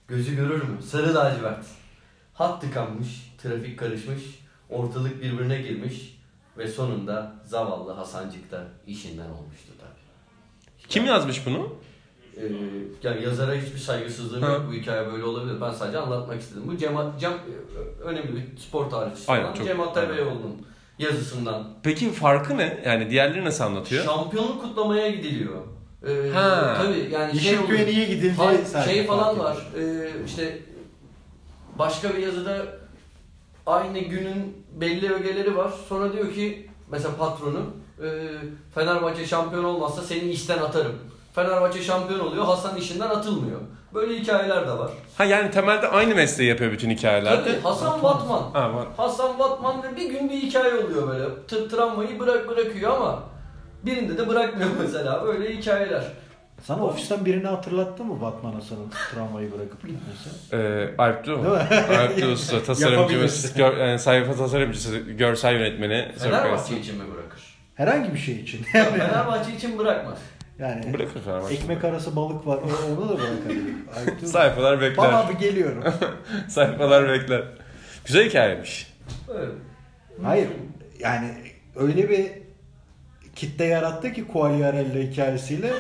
[0.08, 0.82] Gözü görür mü?
[0.82, 1.66] Sarı lacivert.
[2.34, 4.22] Hat tıkanmış, trafik karışmış,
[4.70, 6.20] ortalık birbirine girmiş
[6.58, 10.88] ve sonunda zavallı Hasancık da işinden olmuştu tabii.
[10.90, 11.76] Kim yazmış bunu?
[12.38, 12.42] Ee,
[13.04, 14.66] yani yazara hiçbir saygısızlığım yok.
[14.70, 15.62] Bu hikaye böyle olabilir.
[15.62, 16.64] Ben sadece anlatmak istedim.
[16.68, 17.34] Bu Cem, Cem
[18.04, 20.66] önemli bir spor tarihçisi Aynen, çok- Cem Atabeyoğlu'nun
[21.02, 21.68] yazısından.
[21.84, 22.84] Peki farkı ne?
[22.86, 24.06] Yani diğerleri nasıl anlatıyor?
[24.06, 25.62] Şampiyonluk kutlamaya gidiliyor.
[26.08, 26.78] Ee, Ha.
[26.84, 27.70] Tabii yani şey oluyor.
[27.80, 28.34] Yeşilköy'e niye gidildi?
[28.38, 29.58] Hayır, şey falan var.
[29.80, 30.58] Ee, işte
[31.80, 32.66] başka bir yazıda
[33.66, 35.72] aynı günün belli ögeleri var.
[35.90, 37.60] Sonra diyor ki mesela patronu
[38.04, 38.08] e,
[38.76, 40.96] Fenerbahçe şampiyon olmazsa seni işten atarım.
[41.36, 43.60] Fenerbahçe şampiyon oluyor, Hasan işinden atılmıyor.
[43.94, 44.92] Böyle hikayeler de var.
[45.18, 47.44] Ha yani temelde aynı mesleği yapıyor bütün hikayelerde.
[47.52, 48.52] Tabii Hasan Batman.
[48.54, 48.88] Ha var.
[48.98, 51.26] Hasan Batman ve bir gün bir hikaye oluyor böyle.
[51.48, 53.24] Tır tramvayı bırak bırakıyor ama
[53.86, 55.24] birinde de bırakmıyor mesela.
[55.26, 56.04] Öyle hikayeler.
[56.64, 60.30] Sana ofisten birini hatırlattı mı Batman Hasan'ın tramvayı bırakıp gitmesi?
[60.54, 61.48] Ee, Alp değil mi?
[61.98, 66.12] Alp usta, tasarımcımız, gör, yani sayfa tasarımcısı, görsel yönetmeni.
[66.20, 67.42] Fenerbahçe için mi bırakır?
[67.76, 68.66] Herhangi bir şey için.
[68.74, 70.18] Ya Fenerbahçe için bırakmaz.
[70.62, 71.54] Yani Bırakır Fenerbahçe.
[71.56, 72.58] ekmek arası balık var.
[72.58, 74.26] o- Onu da dur.
[74.28, 74.98] Sayfalar bekler.
[74.98, 75.84] Baba abi geliyorum.
[76.50, 77.44] Sayfalar bekler.
[78.06, 78.94] Güzel hikayeymiş.
[79.36, 79.50] Evet.
[80.24, 80.48] Hayır.
[81.00, 81.28] Yani
[81.76, 82.28] öyle bir
[83.36, 85.72] kitle yarattı ki Quagliarella hikayesiyle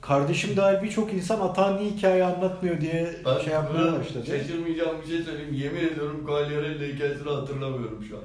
[0.00, 4.26] kardeşim dahil birçok insan Atan niye hikaye anlatmıyor diye Ben şey yapmaya başladı.
[4.26, 5.54] Şaşırmayacağım bir şey söyleyeyim.
[5.54, 8.22] Yemin ediyorum Quagliarella hikayesini hatırlamıyorum şu an.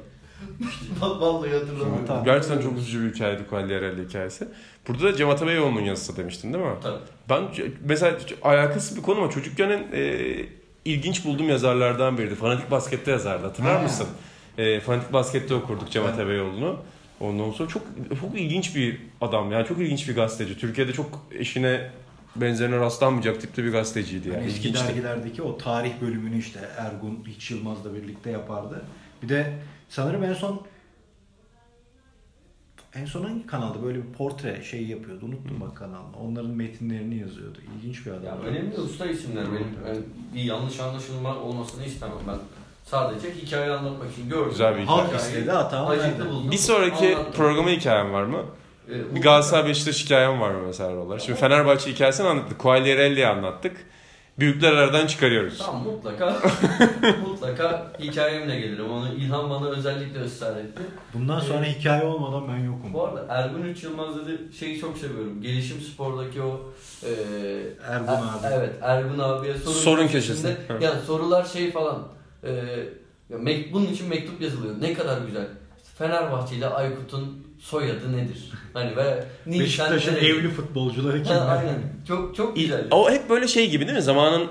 [1.01, 2.05] Vallahi hatırlamıyorum.
[2.07, 2.23] Tamam.
[2.23, 4.47] Gerçekten çok üzücü bir hikayeydi Quagliarelli hikayesi.
[4.87, 6.71] Burada da Cem Atabeyoğlu'nun yazısı demiştin değil mi?
[6.83, 6.99] Tabii.
[7.29, 7.43] Ben
[7.85, 10.19] mesela alakasız bir konu ama çocukken e,
[10.85, 12.35] ilginç bulduğum yazarlardan biriydi.
[12.35, 13.83] Fanatik Basket'te yazardı hatırlar Ha.
[13.83, 14.07] mısın?
[14.57, 16.05] E, Fanatik Basket'te okurduk Cem.
[16.05, 16.79] Atabeyoğlu'nu.
[17.19, 17.83] Ondan sonra çok
[18.21, 20.57] çok ilginç bir adam yani çok ilginç bir gazeteci.
[20.57, 21.89] Türkiye'de çok eşine
[22.35, 24.37] benzerine rastlanmayacak tipte bir gazeteciydi yani.
[24.37, 28.81] Yani eski dergilerdeki o tarih bölümünü işte Ergun Hiç Yılmaz'la birlikte yapardı.
[29.23, 29.53] Bir de
[29.91, 30.61] sanırım en son
[32.95, 35.25] en son hangi kanalda böyle bir portre şeyi yapıyordu.
[35.25, 36.17] Unuttum bak kanalını.
[36.23, 37.57] Onların metinlerini yazıyordu.
[37.77, 38.23] İlginç bir adam.
[38.25, 39.67] Ya önemli usta isimler benim.
[39.87, 39.99] Yani
[40.35, 42.37] bir yanlış anlaşılma olmasını istemem ben.
[42.85, 44.49] Sadece hikaye anlatmak için gördüm.
[44.49, 45.23] Güzel bir Halk hikaye.
[45.23, 45.87] istedi hata.
[45.87, 46.51] Acıklı buldum.
[46.51, 47.33] Bir sonraki Anlattım.
[47.33, 48.45] programa hikayem var mı?
[48.89, 51.19] Ee, Bir Galatasaray Beşiktaş hikayem var mı mesela oralar?
[51.19, 52.59] Şimdi Fenerbahçe hikayesini anlattık.
[52.59, 53.85] Quagliarelli'yi anlattık.
[54.39, 55.57] Büyükler aradan çıkarıyoruz.
[55.57, 56.37] Tamam mutlaka
[57.27, 58.91] mutlaka hikayemle gelirim.
[58.91, 60.81] Onu İlhan bana özellikle ısrar etti.
[61.13, 62.93] Bundan sonra hikaye olmadan ben yokum.
[62.93, 65.41] Bu arada Ergun Üç Yılmaz dedi şeyi çok seviyorum.
[65.41, 66.61] Gelişim spordaki o
[67.03, 67.09] e,
[67.87, 68.53] Ergun Er- abi.
[68.53, 70.11] Evet Ergun abiye sorun, Sorun köşesinde-
[70.55, 70.57] köşesi.
[70.69, 70.81] Evet.
[70.81, 72.07] Yani sorular şey falan.
[72.43, 72.49] E,
[73.29, 73.37] ya
[73.73, 74.75] bunun için mektup yazılıyor.
[74.81, 75.47] Ne kadar güzel.
[75.77, 78.51] İşte Fenerbahçe ile Aykut'un soyadı nedir?
[78.73, 81.47] Hani ve Beşiktaş'ın evli futbolcuları kimler?
[81.57, 81.79] aynen.
[82.07, 82.87] Çok çok güzel.
[82.91, 84.01] O hep böyle şey gibi değil mi?
[84.03, 84.47] Zamanın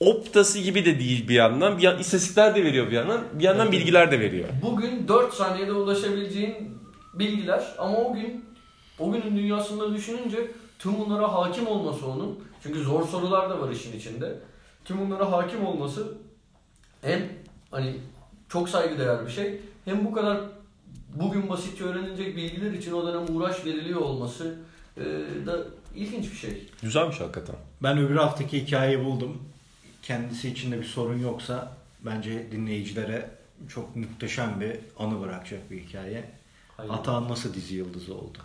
[0.00, 1.78] optası gibi de değil bir yandan.
[1.78, 3.20] Bir yan, istatistikler de veriyor bir yandan.
[3.32, 3.72] Bir yandan Evet.
[3.80, 4.48] bilgiler de veriyor.
[4.62, 6.78] Bugün 4 saniyede ulaşabileceğin
[7.14, 8.44] bilgiler ama o gün
[8.98, 12.38] o günün dünyasında düşününce tüm bunlara hakim olması onun.
[12.62, 14.38] Çünkü zor sorular da var işin içinde.
[14.84, 16.14] Tüm bunlara hakim olması
[17.02, 17.22] hem
[17.70, 17.96] hani
[18.48, 20.38] çok saygıdeğer bir şey hem bu kadar
[21.14, 24.54] bugün basitçe öğrenilecek bilgiler için o dönem uğraş veriliyor olması
[24.96, 25.02] e,
[25.46, 25.58] da
[25.96, 26.66] ilginç bir şey.
[26.82, 27.56] Güzelmiş hakikaten.
[27.82, 29.42] Ben öbür haftaki hikayeyi buldum.
[30.02, 31.72] Kendisi için de bir sorun yoksa
[32.06, 33.30] bence dinleyicilere
[33.68, 36.24] çok muhteşem bir anı bırakacak bir hikaye.
[36.76, 36.90] Hayır.
[36.92, 38.38] Atahan nasıl dizi yıldızı oldu?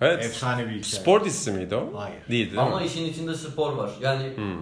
[0.00, 0.24] Evet.
[0.24, 0.82] Efsane bir hikaye.
[0.82, 1.92] Spor dizisi miydi o?
[2.00, 2.18] Hayır.
[2.28, 2.86] Değildi değil Ama mi?
[2.86, 3.90] işin içinde spor var.
[4.00, 4.58] Yani Hmm.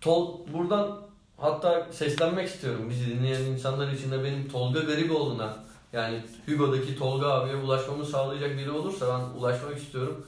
[0.00, 1.00] Tol buradan
[1.38, 5.56] hatta seslenmek istiyorum bizi dinleyen insanlar için de benim Tolga Gariboğlu'na
[5.94, 10.26] yani Hugo'daki Tolga abiye ulaşmamı sağlayacak biri olursa ben ulaşmak istiyorum.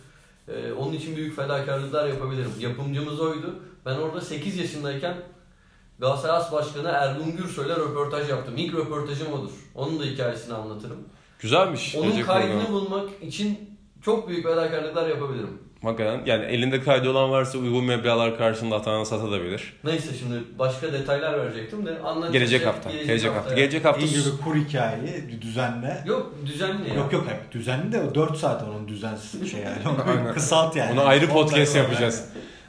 [0.49, 2.53] Ee, onun için büyük fedakarlıklar yapabilirim.
[2.59, 3.55] Yapımcımız oydu.
[3.87, 5.17] Ben orada 8 yaşındayken
[5.99, 8.55] Galatasaray As Başkanı Ergun Gürsoy'la röportaj yaptım.
[8.57, 9.51] İlk röportajım odur.
[9.75, 10.99] Onun da hikayesini anlatırım.
[11.41, 11.95] Güzelmiş.
[11.95, 15.59] Onun kaydını bulmak için çok büyük fedakarlıklar yapabilirim.
[15.83, 19.73] Hakikaten yani elinde kaydı olan varsa uygun meblağlar karşılığında atağına satabilir.
[19.85, 22.33] Neyse şimdi başka detaylar verecektim de anlatacağım.
[22.33, 22.91] Gelecek hafta.
[22.91, 23.55] Gelecek hafta.
[23.55, 24.07] Gelecek hafta.
[24.07, 26.03] İyi gibi kur hikayeyi düzenle.
[26.07, 26.95] Yok düzenli ya.
[26.95, 29.79] Yok yok hep düzenli de o 4 saat onun düzensiz şey yani.
[30.19, 30.35] Aynen.
[30.35, 30.93] Kısalt yani.
[30.93, 32.25] Bunu ayrı podcast yapacağız.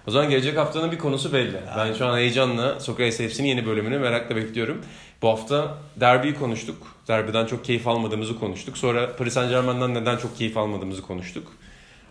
[0.07, 1.57] O zaman gelecek haftanın bir konusu belli.
[1.77, 4.81] Ben şu an heyecanla Sokrates FC'nin yeni bölümünü merakla bekliyorum.
[5.21, 6.77] Bu hafta derbiyi konuştuk.
[7.07, 8.77] Derbiden çok keyif almadığımızı konuştuk.
[8.77, 11.47] Sonra Paris Saint Germain'den neden çok keyif almadığımızı konuştuk.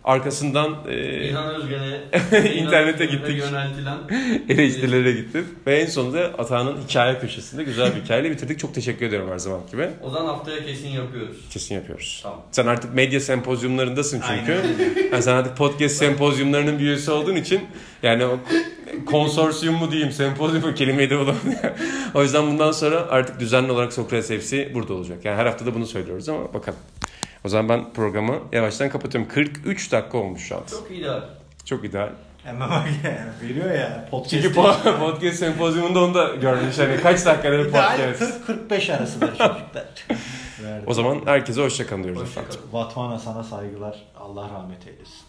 [0.07, 0.95] Arkasından e,
[1.29, 3.37] İlhan Özgen'e İnternete gittik.
[3.37, 3.97] Yöneltilen
[4.49, 5.45] eleştirilere gittik.
[5.67, 8.59] Ve en sonunda Atağan'ın hikaye köşesinde güzel bir hikayeyle bitirdik.
[8.59, 9.89] Çok teşekkür ediyorum her zaman gibi.
[10.03, 11.37] o zaman haftaya kesin yapıyoruz.
[11.49, 12.19] Kesin yapıyoruz.
[12.23, 12.41] Tamam.
[12.51, 14.61] Sen artık medya sempozyumlarındasın çünkü.
[15.11, 17.61] Yani sen artık podcast sempozyumlarının bir üyesi olduğun için
[18.03, 18.39] yani o
[19.05, 21.69] konsorsiyum mu diyeyim, sempozyum mu kelimeyi de bulamıyorum.
[22.13, 25.25] o yüzden bundan sonra artık düzenli olarak Sokrates FC burada olacak.
[25.25, 26.79] Yani her hafta da bunu söylüyoruz ama bakalım.
[27.45, 29.29] O zaman ben programı yavaştan kapatıyorum.
[29.31, 30.61] 43 dakika olmuş şu an.
[30.69, 31.21] Çok ideal.
[31.65, 32.09] Çok ideal.
[32.43, 34.07] Hemen bak yani veriyor ya.
[34.11, 36.79] Podcast Çünkü po- podcast sempozyumunda onu da görmüş.
[36.79, 38.49] Hani kaç dakikada bir İdeal podcast.
[38.71, 39.87] 40-45 arasıdır çocuklar.
[40.87, 42.59] O zaman herkese hoşçakalın diyoruz Hoşça efendim.
[42.71, 42.83] kalın.
[42.83, 44.05] Vatmana sana saygılar.
[44.19, 45.25] Allah rahmet eylesin.